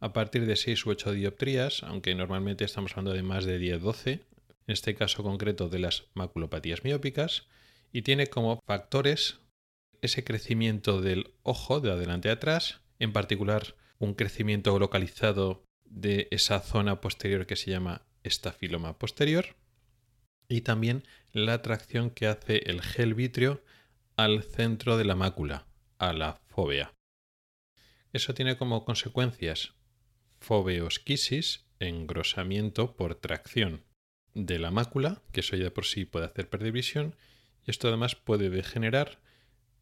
a 0.00 0.12
partir 0.12 0.44
de 0.44 0.56
6 0.56 0.86
u 0.86 0.90
8 0.90 1.12
dioptrías, 1.12 1.84
aunque 1.84 2.14
normalmente 2.16 2.64
estamos 2.64 2.92
hablando 2.92 3.12
de 3.12 3.22
más 3.22 3.44
de 3.44 3.60
10-12, 3.60 4.10
en 4.10 4.22
este 4.66 4.96
caso 4.96 5.22
concreto 5.22 5.68
de 5.68 5.78
las 5.78 6.04
maculopatías 6.14 6.82
miópicas, 6.82 7.46
y 7.92 8.02
tiene 8.02 8.26
como 8.26 8.60
factores 8.66 9.38
ese 10.02 10.24
crecimiento 10.24 11.00
del 11.00 11.32
ojo 11.42 11.80
de 11.80 11.92
adelante 11.92 12.28
a 12.28 12.34
atrás, 12.34 12.80
en 12.98 13.12
particular 13.12 13.76
un 13.98 14.14
crecimiento 14.14 14.78
localizado 14.78 15.64
de 15.84 16.28
esa 16.30 16.60
zona 16.60 17.00
posterior 17.00 17.46
que 17.46 17.56
se 17.56 17.70
llama 17.70 18.02
estafiloma 18.22 18.98
posterior, 18.98 19.56
y 20.48 20.62
también 20.62 21.04
la 21.32 21.54
atracción 21.54 22.10
que 22.10 22.26
hace 22.26 22.58
el 22.70 22.80
gel 22.82 23.14
vítreo 23.14 23.62
al 24.16 24.42
centro 24.42 24.96
de 24.96 25.04
la 25.04 25.14
mácula, 25.14 25.66
a 25.98 26.12
la 26.12 26.40
fóvea. 26.48 26.94
Eso 28.12 28.34
tiene 28.34 28.56
como 28.56 28.84
consecuencias 28.84 29.74
foveosquisis, 30.40 31.66
engrosamiento 31.80 32.96
por 32.96 33.14
tracción 33.14 33.84
de 34.34 34.58
la 34.58 34.70
mácula, 34.70 35.22
que 35.32 35.40
eso 35.40 35.56
ya 35.56 35.64
de 35.64 35.70
por 35.70 35.84
sí 35.84 36.04
puede 36.04 36.26
hacer 36.26 36.48
perder 36.48 36.72
visión, 36.72 37.16
y 37.66 37.70
esto 37.70 37.88
además 37.88 38.14
puede 38.14 38.50
degenerar 38.50 39.20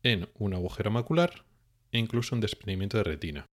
en 0.03 0.29
un 0.35 0.55
agujero 0.55 0.91
macular 0.91 1.45
e 1.93 1.99
incluso 1.99 2.35
un 2.35 2.41
desprendimiento 2.41 2.97
de 2.97 3.05
retina. 3.05 3.47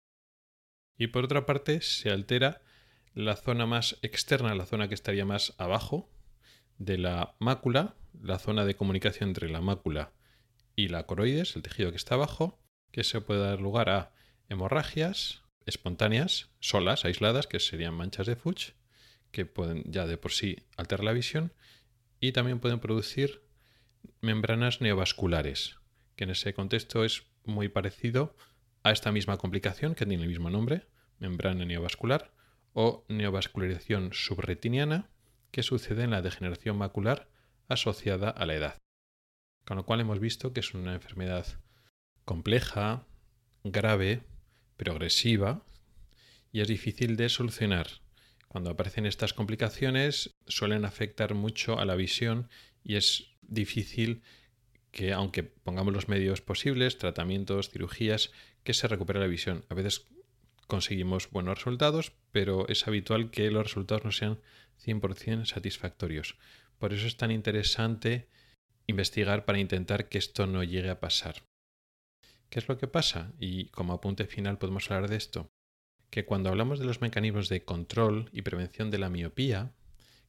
Y 0.97 1.09
por 1.09 1.25
otra 1.25 1.47
parte, 1.47 1.81
se 1.81 2.11
altera 2.11 2.63
la 3.15 3.37
zona 3.37 3.67
más 3.67 3.99
externa, 4.03 4.55
la 4.55 4.67
zona 4.67 4.89
que 4.89 4.95
estaría 4.95 5.25
más 5.25 5.55
abajo 5.59 6.11
de 6.79 6.99
la 6.99 7.35
mácula, 7.39 7.97
la 8.21 8.39
zona 8.39 8.65
de 8.65 8.77
comunicación 8.77 9.31
entre 9.31 9.49
la 9.49 9.61
mácula 9.61 10.13
y 10.77 10.89
la 10.89 11.05
coroides, 11.07 11.57
el 11.57 11.63
tejido 11.63 11.91
que 11.91 11.97
está 11.97 12.15
abajo, 12.15 12.61
que 12.91 13.05
se 13.05 13.21
puede 13.21 13.41
dar 13.41 13.61
lugar 13.61 13.89
a 13.91 14.13
hemorragias 14.49 15.43
espontáneas, 15.67 16.51
solas, 16.61 17.05
aisladas, 17.05 17.47
que 17.47 17.61
serían 17.61 17.95
manchas 17.95 18.27
de 18.27 18.37
Fuchs, 18.37 18.75
que 19.31 19.47
pueden 19.47 19.85
ya 19.87 20.07
de 20.07 20.17
por 20.17 20.33
sí 20.33 20.67
alterar 20.77 21.05
la 21.05 21.13
visión, 21.13 21.53
y 22.19 22.33
también 22.33 22.61
pueden 22.61 22.81
producir 22.81 23.43
membranas 24.21 24.81
neovasculares, 24.81 25.77
que 26.17 26.25
en 26.25 26.31
ese 26.31 26.55
contexto 26.55 27.05
es 27.05 27.25
muy 27.45 27.69
parecido 27.69 28.37
a 28.83 28.91
esta 28.93 29.13
misma 29.13 29.37
complicación 29.37 29.95
que 29.95 30.07
tiene 30.07 30.23
el 30.23 30.29
mismo 30.29 30.51
nombre, 30.51 30.87
membrana 31.19 31.65
neovascular 31.65 32.33
o 32.73 33.05
neovascularización 33.09 34.13
subretiniana, 34.13 35.11
que 35.51 35.63
sucede 35.63 36.05
en 36.05 36.11
la 36.11 36.23
degeneración 36.23 36.79
macular 36.79 37.29
asociada 37.69 38.31
a 38.31 38.47
la 38.47 38.55
edad. 38.55 38.79
Con 39.65 39.77
lo 39.77 39.85
cual 39.85 40.01
hemos 40.01 40.21
visto 40.21 40.53
que 40.53 40.61
es 40.61 40.75
una 40.75 40.95
enfermedad 40.95 41.47
compleja, 42.25 43.07
grave, 43.65 44.23
progresiva 44.77 45.65
y 46.53 46.61
es 46.61 46.69
difícil 46.69 47.17
de 47.17 47.29
solucionar. 47.29 47.89
Cuando 48.49 48.71
aparecen 48.71 49.07
estas 49.07 49.33
complicaciones 49.33 50.35
suelen 50.47 50.85
afectar 50.85 51.35
mucho 51.35 51.79
a 51.79 51.85
la 51.85 51.97
visión 51.97 52.49
y 52.83 52.97
es 52.97 53.31
difícil 53.43 54.23
que 54.91 55.13
aunque 55.13 55.43
pongamos 55.43 55.93
los 55.93 56.09
medios 56.09 56.41
posibles, 56.41 56.99
tratamientos, 56.99 57.71
cirugías, 57.71 58.33
que 58.65 58.75
se 58.75 58.89
recupere 58.89 59.21
la 59.21 59.27
visión. 59.27 59.65
A 59.69 59.75
veces 59.75 60.09
conseguimos 60.67 61.31
buenos 61.31 61.59
resultados, 61.59 62.13
pero 62.33 62.69
es 62.69 62.87
habitual 62.87 63.31
que 63.31 63.51
los 63.51 63.65
resultados 63.65 64.05
no 64.05 64.13
sean 64.13 64.41
100% 64.85 65.47
satisfactorios. 65.47 66.37
Por 66.79 66.93
eso 66.93 67.07
es 67.07 67.17
tan 67.17 67.31
interesante 67.31 68.29
investigar 68.87 69.45
para 69.45 69.59
intentar 69.59 70.09
que 70.09 70.19
esto 70.19 70.47
no 70.47 70.65
llegue 70.65 70.91
a 70.91 71.01
pasar. 71.01 71.43
¿Qué 72.49 72.59
es 72.59 72.69
lo 72.69 72.79
que 72.79 72.89
pasa? 72.89 73.33
Y 73.39 73.67
como 73.67 73.93
apunte 73.93 74.27
final 74.27 74.59
podemos 74.59 74.91
hablar 74.91 75.09
de 75.09 75.17
esto. 75.17 75.49
Que 76.11 76.25
cuando 76.25 76.49
hablamos 76.49 76.81
de 76.81 76.85
los 76.85 77.01
mecanismos 77.01 77.49
de 77.49 77.65
control 77.65 78.29
y 78.33 78.43
prevención 78.43 78.91
de 78.91 78.99
la 78.99 79.11
miopía, 79.11 79.73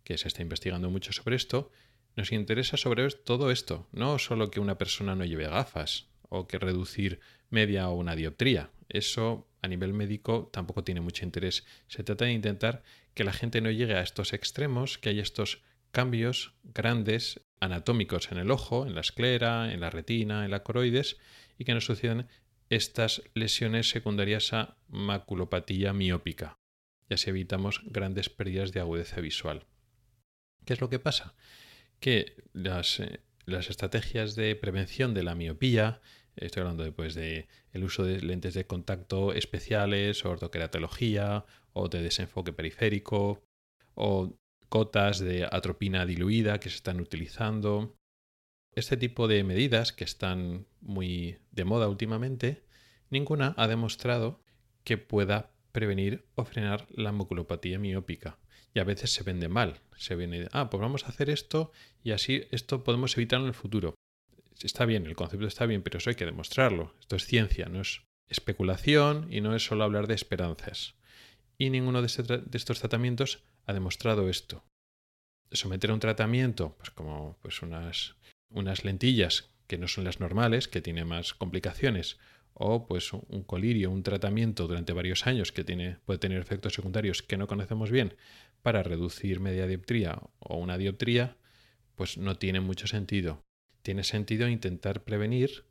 que 0.04 0.17
se 0.17 0.28
está 0.28 0.43
investigando 0.43 0.89
mucho 0.91 1.13
sobre 1.13 1.36
esto, 1.36 1.71
nos 2.15 2.32
interesa 2.32 2.78
sobre 2.78 3.10
todo 3.10 3.52
esto, 3.52 3.88
no 3.91 4.19
solo 4.19 4.52
que 4.52 4.60
una 4.60 4.78
persona 4.78 5.15
no 5.15 5.26
lleve 5.26 5.47
gafas 5.47 6.08
o 6.30 6.47
que 6.47 6.60
reducir 6.60 7.19
media 7.50 7.89
o 7.89 7.95
una 7.95 8.15
dioptría. 8.15 8.71
Eso 8.89 9.47
a 9.62 9.67
nivel 9.67 9.93
médico 9.93 10.50
tampoco 10.52 10.84
tiene 10.84 11.02
mucho 11.02 11.26
interés. 11.26 11.65
Se 11.88 12.04
trata 12.04 12.26
de 12.26 12.34
intentar 12.34 12.84
que 13.13 13.24
la 13.24 13.34
gente 13.34 13.62
no 13.62 13.71
llegue 13.71 13.95
a 13.95 14.02
estos 14.02 14.34
extremos, 14.34 14.97
que 14.97 15.10
haya 15.10 15.21
estos 15.21 15.62
cambios 15.91 16.54
grandes 16.63 17.41
anatómicos 17.60 18.32
en 18.32 18.38
el 18.38 18.52
ojo, 18.52 18.86
en 18.86 18.95
la 18.95 19.02
esclera, 19.02 19.71
en 19.71 19.82
la 19.82 19.89
retina, 19.89 20.45
en 20.45 20.52
la 20.52 20.63
coroides, 20.63 21.17
y 21.58 21.65
que 21.65 21.74
no 21.74 21.82
sucedan 21.82 22.28
estas 22.69 23.21
lesiones 23.34 23.90
secundarias 23.90 24.54
a 24.54 24.77
maculopatía 24.88 25.94
miópica. 25.94 26.58
Y 27.10 27.13
así 27.13 27.29
evitamos 27.29 27.81
grandes 27.85 28.29
pérdidas 28.29 28.71
de 28.71 28.79
agudeza 28.79 29.19
visual. 29.19 29.65
¿Qué 30.65 30.73
es 30.73 30.81
lo 30.81 30.90
que 30.90 31.00
pasa? 31.00 31.35
Que 32.02 32.35
las, 32.52 32.99
eh, 32.99 33.21
las 33.45 33.69
estrategias 33.69 34.35
de 34.35 34.56
prevención 34.58 35.13
de 35.13 35.23
la 35.23 35.35
miopía, 35.35 36.02
estoy 36.35 36.62
hablando 36.62 36.83
después 36.83 37.15
de 37.15 37.47
el 37.71 37.83
uso 37.85 38.04
de 38.04 38.19
lentes 38.21 38.56
de 38.56 38.65
contacto 38.65 39.31
especiales, 39.33 40.25
ortoqueratología 40.25 41.45
o 41.71 41.87
de 41.87 42.02
desenfoque 42.02 42.52
periférico, 42.52 43.43
o 43.93 44.35
cotas 44.67 45.19
de 45.19 45.47
atropina 45.49 46.06
diluida 46.06 46.60
que 46.60 46.69
se 46.69 46.77
están 46.77 46.99
utilizando. 46.99 47.95
Este 48.73 48.97
tipo 48.97 49.27
de 49.27 49.43
medidas 49.43 49.93
que 49.93 50.06
están 50.06 50.65
muy 50.81 51.37
de 51.52 51.65
moda 51.65 51.87
últimamente, 51.87 52.63
ninguna 53.10 53.54
ha 53.58 53.67
demostrado 53.67 54.41
que 54.83 54.97
pueda 54.97 55.52
prevenir 55.71 56.25
o 56.35 56.45
frenar 56.45 56.87
la 56.89 57.12
maculopatía 57.12 57.77
miópica 57.77 58.40
y 58.74 58.80
a 58.80 58.84
veces 58.84 59.13
se 59.13 59.24
vende 59.24 59.50
mal. 59.50 59.80
Se 59.98 60.15
viene, 60.15 60.48
ah, 60.52 60.69
pues 60.69 60.82
vamos 60.82 61.06
a 61.06 61.10
hacer 61.10 61.30
esto 61.30 61.72
y 62.04 62.12
así 62.12 62.44
esto 62.52 62.84
podemos 62.84 63.17
evitarlo 63.17 63.46
en 63.46 63.50
el 63.50 63.56
futuro. 63.56 63.96
Está 64.62 64.86
bien, 64.86 65.06
el 65.06 65.15
concepto 65.15 65.48
está 65.48 65.65
bien, 65.65 65.82
pero 65.82 65.98
eso 65.98 66.10
hay 66.10 66.15
que 66.15 66.26
demostrarlo. 66.26 66.94
Esto 67.00 67.15
es 67.15 67.26
ciencia, 67.26 67.67
no 67.67 67.82
es 67.82 68.02
especulación 68.30 69.28
y 69.32 69.42
no 69.42 69.56
es 69.56 69.65
solo 69.65 69.84
hablar 69.84 70.08
de 70.08 70.13
esperanzas. 70.13 70.96
Y 71.58 71.69
ninguno 71.69 72.02
de, 72.02 72.08
este 72.08 72.24
de 72.24 72.58
estos 72.58 72.80
tratamientos 72.80 73.44
ha 73.65 73.74
demostrado 73.74 74.30
esto. 74.30 74.63
Someter 75.52 75.92
a 75.92 75.94
un 75.94 76.00
tratamiento, 76.00 76.76
pues 76.78 76.92
como 76.92 77.38
pues 77.42 77.62
unas, 77.62 78.15
unas 78.50 78.86
lentillas 78.86 79.50
que 79.67 79.78
no 79.78 79.88
son 79.88 80.06
las 80.06 80.19
normales, 80.19 80.67
que 80.67 80.82
tiene 80.82 81.06
más 81.06 81.34
complicaciones, 81.34 82.17
o 82.54 82.88
pues 82.88 83.13
un 83.13 83.44
colirio, 83.44 83.92
un 83.92 84.04
tratamiento 84.04 84.67
durante 84.67 84.94
varios 84.94 85.28
años 85.28 85.52
que 85.52 85.63
tiene, 85.63 85.98
puede 86.06 86.19
tener 86.19 86.40
efectos 86.40 86.74
secundarios 86.74 87.22
que 87.22 87.38
no 87.38 87.48
conocemos 87.48 87.90
bien 87.92 88.15
para 88.62 88.83
reducir 88.83 89.39
media 89.39 89.67
dioptría 89.67 90.19
o 90.39 90.57
una 90.57 90.77
dioptría, 90.77 91.37
pues 91.95 92.17
no 92.17 92.37
tiene 92.37 92.59
mucho 92.59 92.87
sentido. 92.87 93.43
Tiene 93.81 94.03
sentido 94.03 94.47
intentar 94.47 95.03
prevenir 95.03 95.65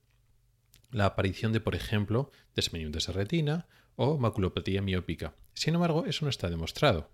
la 0.90 1.06
aparición 1.06 1.52
de, 1.52 1.60
por 1.60 1.74
ejemplo, 1.74 2.30
desmenimientos 2.54 3.06
de 3.06 3.12
retina 3.12 3.68
o 3.96 4.18
maculopatía 4.18 4.82
miópica. 4.82 5.34
Sin 5.54 5.74
embargo, 5.74 6.04
eso 6.06 6.24
no 6.24 6.30
está 6.30 6.50
demostrado. 6.50 7.10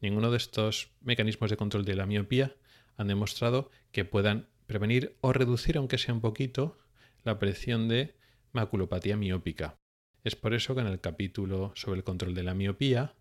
Ninguno 0.00 0.30
de 0.30 0.36
estos 0.36 0.90
mecanismos 1.00 1.50
de 1.50 1.56
control 1.56 1.84
de 1.84 1.96
la 1.96 2.06
miopía 2.06 2.56
han 2.96 3.08
demostrado 3.08 3.70
que 3.92 4.04
puedan 4.04 4.48
prevenir 4.66 5.16
o 5.20 5.32
reducir, 5.32 5.76
aunque 5.78 5.98
sea 5.98 6.14
un 6.14 6.20
poquito, 6.20 6.78
la 7.24 7.32
aparición 7.32 7.88
de 7.88 8.16
maculopatía 8.52 9.16
miópica. 9.16 9.76
Es 10.24 10.36
por 10.36 10.54
eso 10.54 10.74
que 10.74 10.80
en 10.80 10.88
el 10.88 11.00
capítulo 11.00 11.72
sobre 11.74 11.98
el 11.98 12.04
control 12.04 12.34
de 12.34 12.42
la 12.42 12.54
miopía 12.54 13.14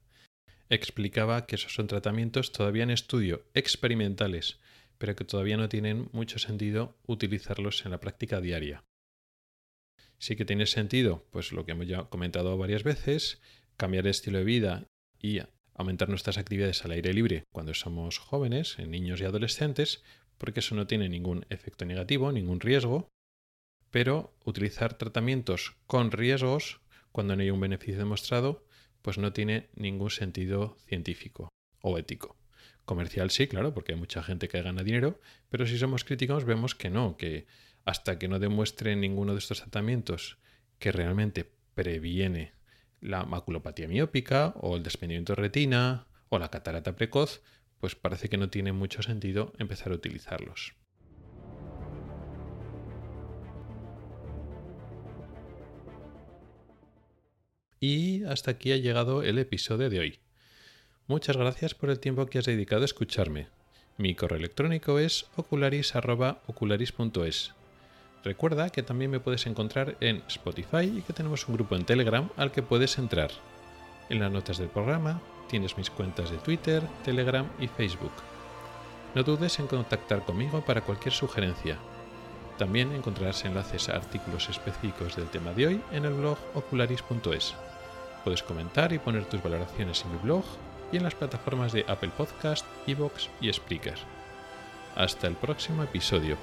explicaba 0.69 1.45
que 1.45 1.55
esos 1.55 1.73
son 1.73 1.87
tratamientos 1.87 2.51
todavía 2.51 2.83
en 2.83 2.89
estudio, 2.89 3.45
experimentales, 3.53 4.59
pero 4.97 5.15
que 5.15 5.25
todavía 5.25 5.57
no 5.57 5.69
tienen 5.69 6.09
mucho 6.11 6.39
sentido 6.39 6.97
utilizarlos 7.05 7.85
en 7.85 7.91
la 7.91 7.99
práctica 7.99 8.41
diaria. 8.41 8.83
Sí 10.19 10.35
que 10.35 10.45
tiene 10.45 10.65
sentido, 10.65 11.25
pues 11.31 11.51
lo 11.51 11.65
que 11.65 11.73
hemos 11.73 11.87
ya 11.87 12.05
comentado 12.05 12.57
varias 12.57 12.83
veces, 12.83 13.39
cambiar 13.77 14.05
el 14.05 14.11
estilo 14.11 14.39
de 14.39 14.43
vida 14.43 14.87
y 15.19 15.41
aumentar 15.75 16.09
nuestras 16.09 16.37
actividades 16.37 16.83
al 16.83 16.91
aire 16.91 17.13
libre 17.13 17.43
cuando 17.51 17.73
somos 17.73 18.17
jóvenes, 18.17 18.79
en 18.79 18.91
niños 18.91 19.21
y 19.21 19.25
adolescentes, 19.25 20.03
porque 20.39 20.61
eso 20.61 20.75
no 20.75 20.87
tiene 20.87 21.07
ningún 21.07 21.45
efecto 21.49 21.85
negativo, 21.85 22.31
ningún 22.31 22.59
riesgo, 22.59 23.09
pero 23.91 24.33
utilizar 24.43 24.97
tratamientos 24.97 25.75
con 25.85 26.11
riesgos 26.11 26.81
cuando 27.11 27.35
no 27.35 27.43
hay 27.43 27.51
un 27.51 27.59
beneficio 27.59 27.97
demostrado, 27.97 28.66
pues 29.07 29.17
no 29.17 29.31
tiene 29.31 29.69
ningún 29.73 30.09
sentido 30.09 30.75
científico 30.85 31.47
o 31.79 31.97
ético. 31.97 32.35
Comercial 32.83 33.31
sí, 33.31 33.47
claro, 33.47 33.73
porque 33.73 33.93
hay 33.93 33.97
mucha 33.97 34.21
gente 34.21 34.49
que 34.49 34.61
gana 34.61 34.83
dinero, 34.83 35.21
pero 35.47 35.65
si 35.65 35.77
somos 35.77 36.03
críticos 36.03 36.43
vemos 36.43 36.75
que 36.75 36.89
no, 36.89 37.15
que 37.15 37.47
hasta 37.85 38.19
que 38.19 38.27
no 38.27 38.37
demuestre 38.37 38.97
ninguno 38.97 39.31
de 39.31 39.39
estos 39.39 39.61
tratamientos 39.61 40.39
que 40.77 40.91
realmente 40.91 41.49
previene 41.73 42.51
la 42.99 43.23
maculopatía 43.23 43.87
miópica 43.87 44.53
o 44.57 44.75
el 44.75 44.83
desprendimiento 44.83 45.35
de 45.35 45.41
retina 45.41 46.07
o 46.27 46.37
la 46.37 46.51
catarata 46.51 46.97
precoz, 46.97 47.41
pues 47.79 47.95
parece 47.95 48.27
que 48.27 48.35
no 48.35 48.49
tiene 48.49 48.73
mucho 48.73 49.03
sentido 49.03 49.53
empezar 49.57 49.93
a 49.93 49.95
utilizarlos. 49.95 50.75
Y 57.79 58.23
hasta 58.23 58.51
aquí 58.51 58.71
ha 58.71 58.77
llegado 58.77 59.23
el 59.23 59.37
episodio 59.37 59.89
de 59.89 59.99
hoy. 59.99 60.19
Muchas 61.07 61.35
gracias 61.37 61.75
por 61.75 61.89
el 61.89 61.99
tiempo 61.99 62.25
que 62.25 62.39
has 62.39 62.45
dedicado 62.45 62.81
a 62.81 62.85
escucharme. 62.85 63.47
Mi 63.97 64.15
correo 64.15 64.37
electrónico 64.37 64.99
es 64.99 65.27
ocularis.ocularis.es. 65.35 67.53
Recuerda 68.23 68.69
que 68.69 68.83
también 68.83 69.11
me 69.11 69.19
puedes 69.19 69.45
encontrar 69.47 69.97
en 70.01 70.23
Spotify 70.27 70.97
y 70.97 71.01
que 71.01 71.13
tenemos 71.13 71.47
un 71.47 71.55
grupo 71.55 71.75
en 71.75 71.85
Telegram 71.85 72.29
al 72.35 72.51
que 72.51 72.61
puedes 72.61 72.97
entrar. 72.97 73.31
En 74.09 74.19
las 74.19 74.31
notas 74.31 74.57
del 74.57 74.69
programa 74.69 75.21
tienes 75.49 75.77
mis 75.77 75.89
cuentas 75.89 76.29
de 76.29 76.37
Twitter, 76.37 76.83
Telegram 77.05 77.49
y 77.59 77.67
Facebook. 77.67 78.11
No 79.15 79.23
dudes 79.23 79.59
en 79.59 79.67
contactar 79.67 80.25
conmigo 80.25 80.63
para 80.65 80.81
cualquier 80.81 81.13
sugerencia. 81.13 81.77
También 82.57 82.91
encontrarás 82.91 83.45
enlaces 83.45 83.89
a 83.89 83.95
artículos 83.95 84.49
específicos 84.49 85.15
del 85.15 85.29
tema 85.29 85.53
de 85.53 85.67
hoy 85.67 85.81
en 85.91 86.05
el 86.05 86.13
blog 86.13 86.37
ocularis.es. 86.55 87.53
Puedes 88.23 88.43
comentar 88.43 88.91
y 88.93 88.99
poner 88.99 89.25
tus 89.25 89.43
valoraciones 89.43 90.03
en 90.03 90.11
mi 90.13 90.17
blog 90.17 90.43
y 90.91 90.97
en 90.97 91.03
las 91.03 91.15
plataformas 91.15 91.71
de 91.71 91.85
Apple 91.87 92.11
Podcast, 92.17 92.65
Evox 92.87 93.29
y 93.41 93.53
Spreaker. 93.53 93.97
Hasta 94.95 95.27
el 95.27 95.35
próximo 95.35 95.83
episodio. 95.83 96.37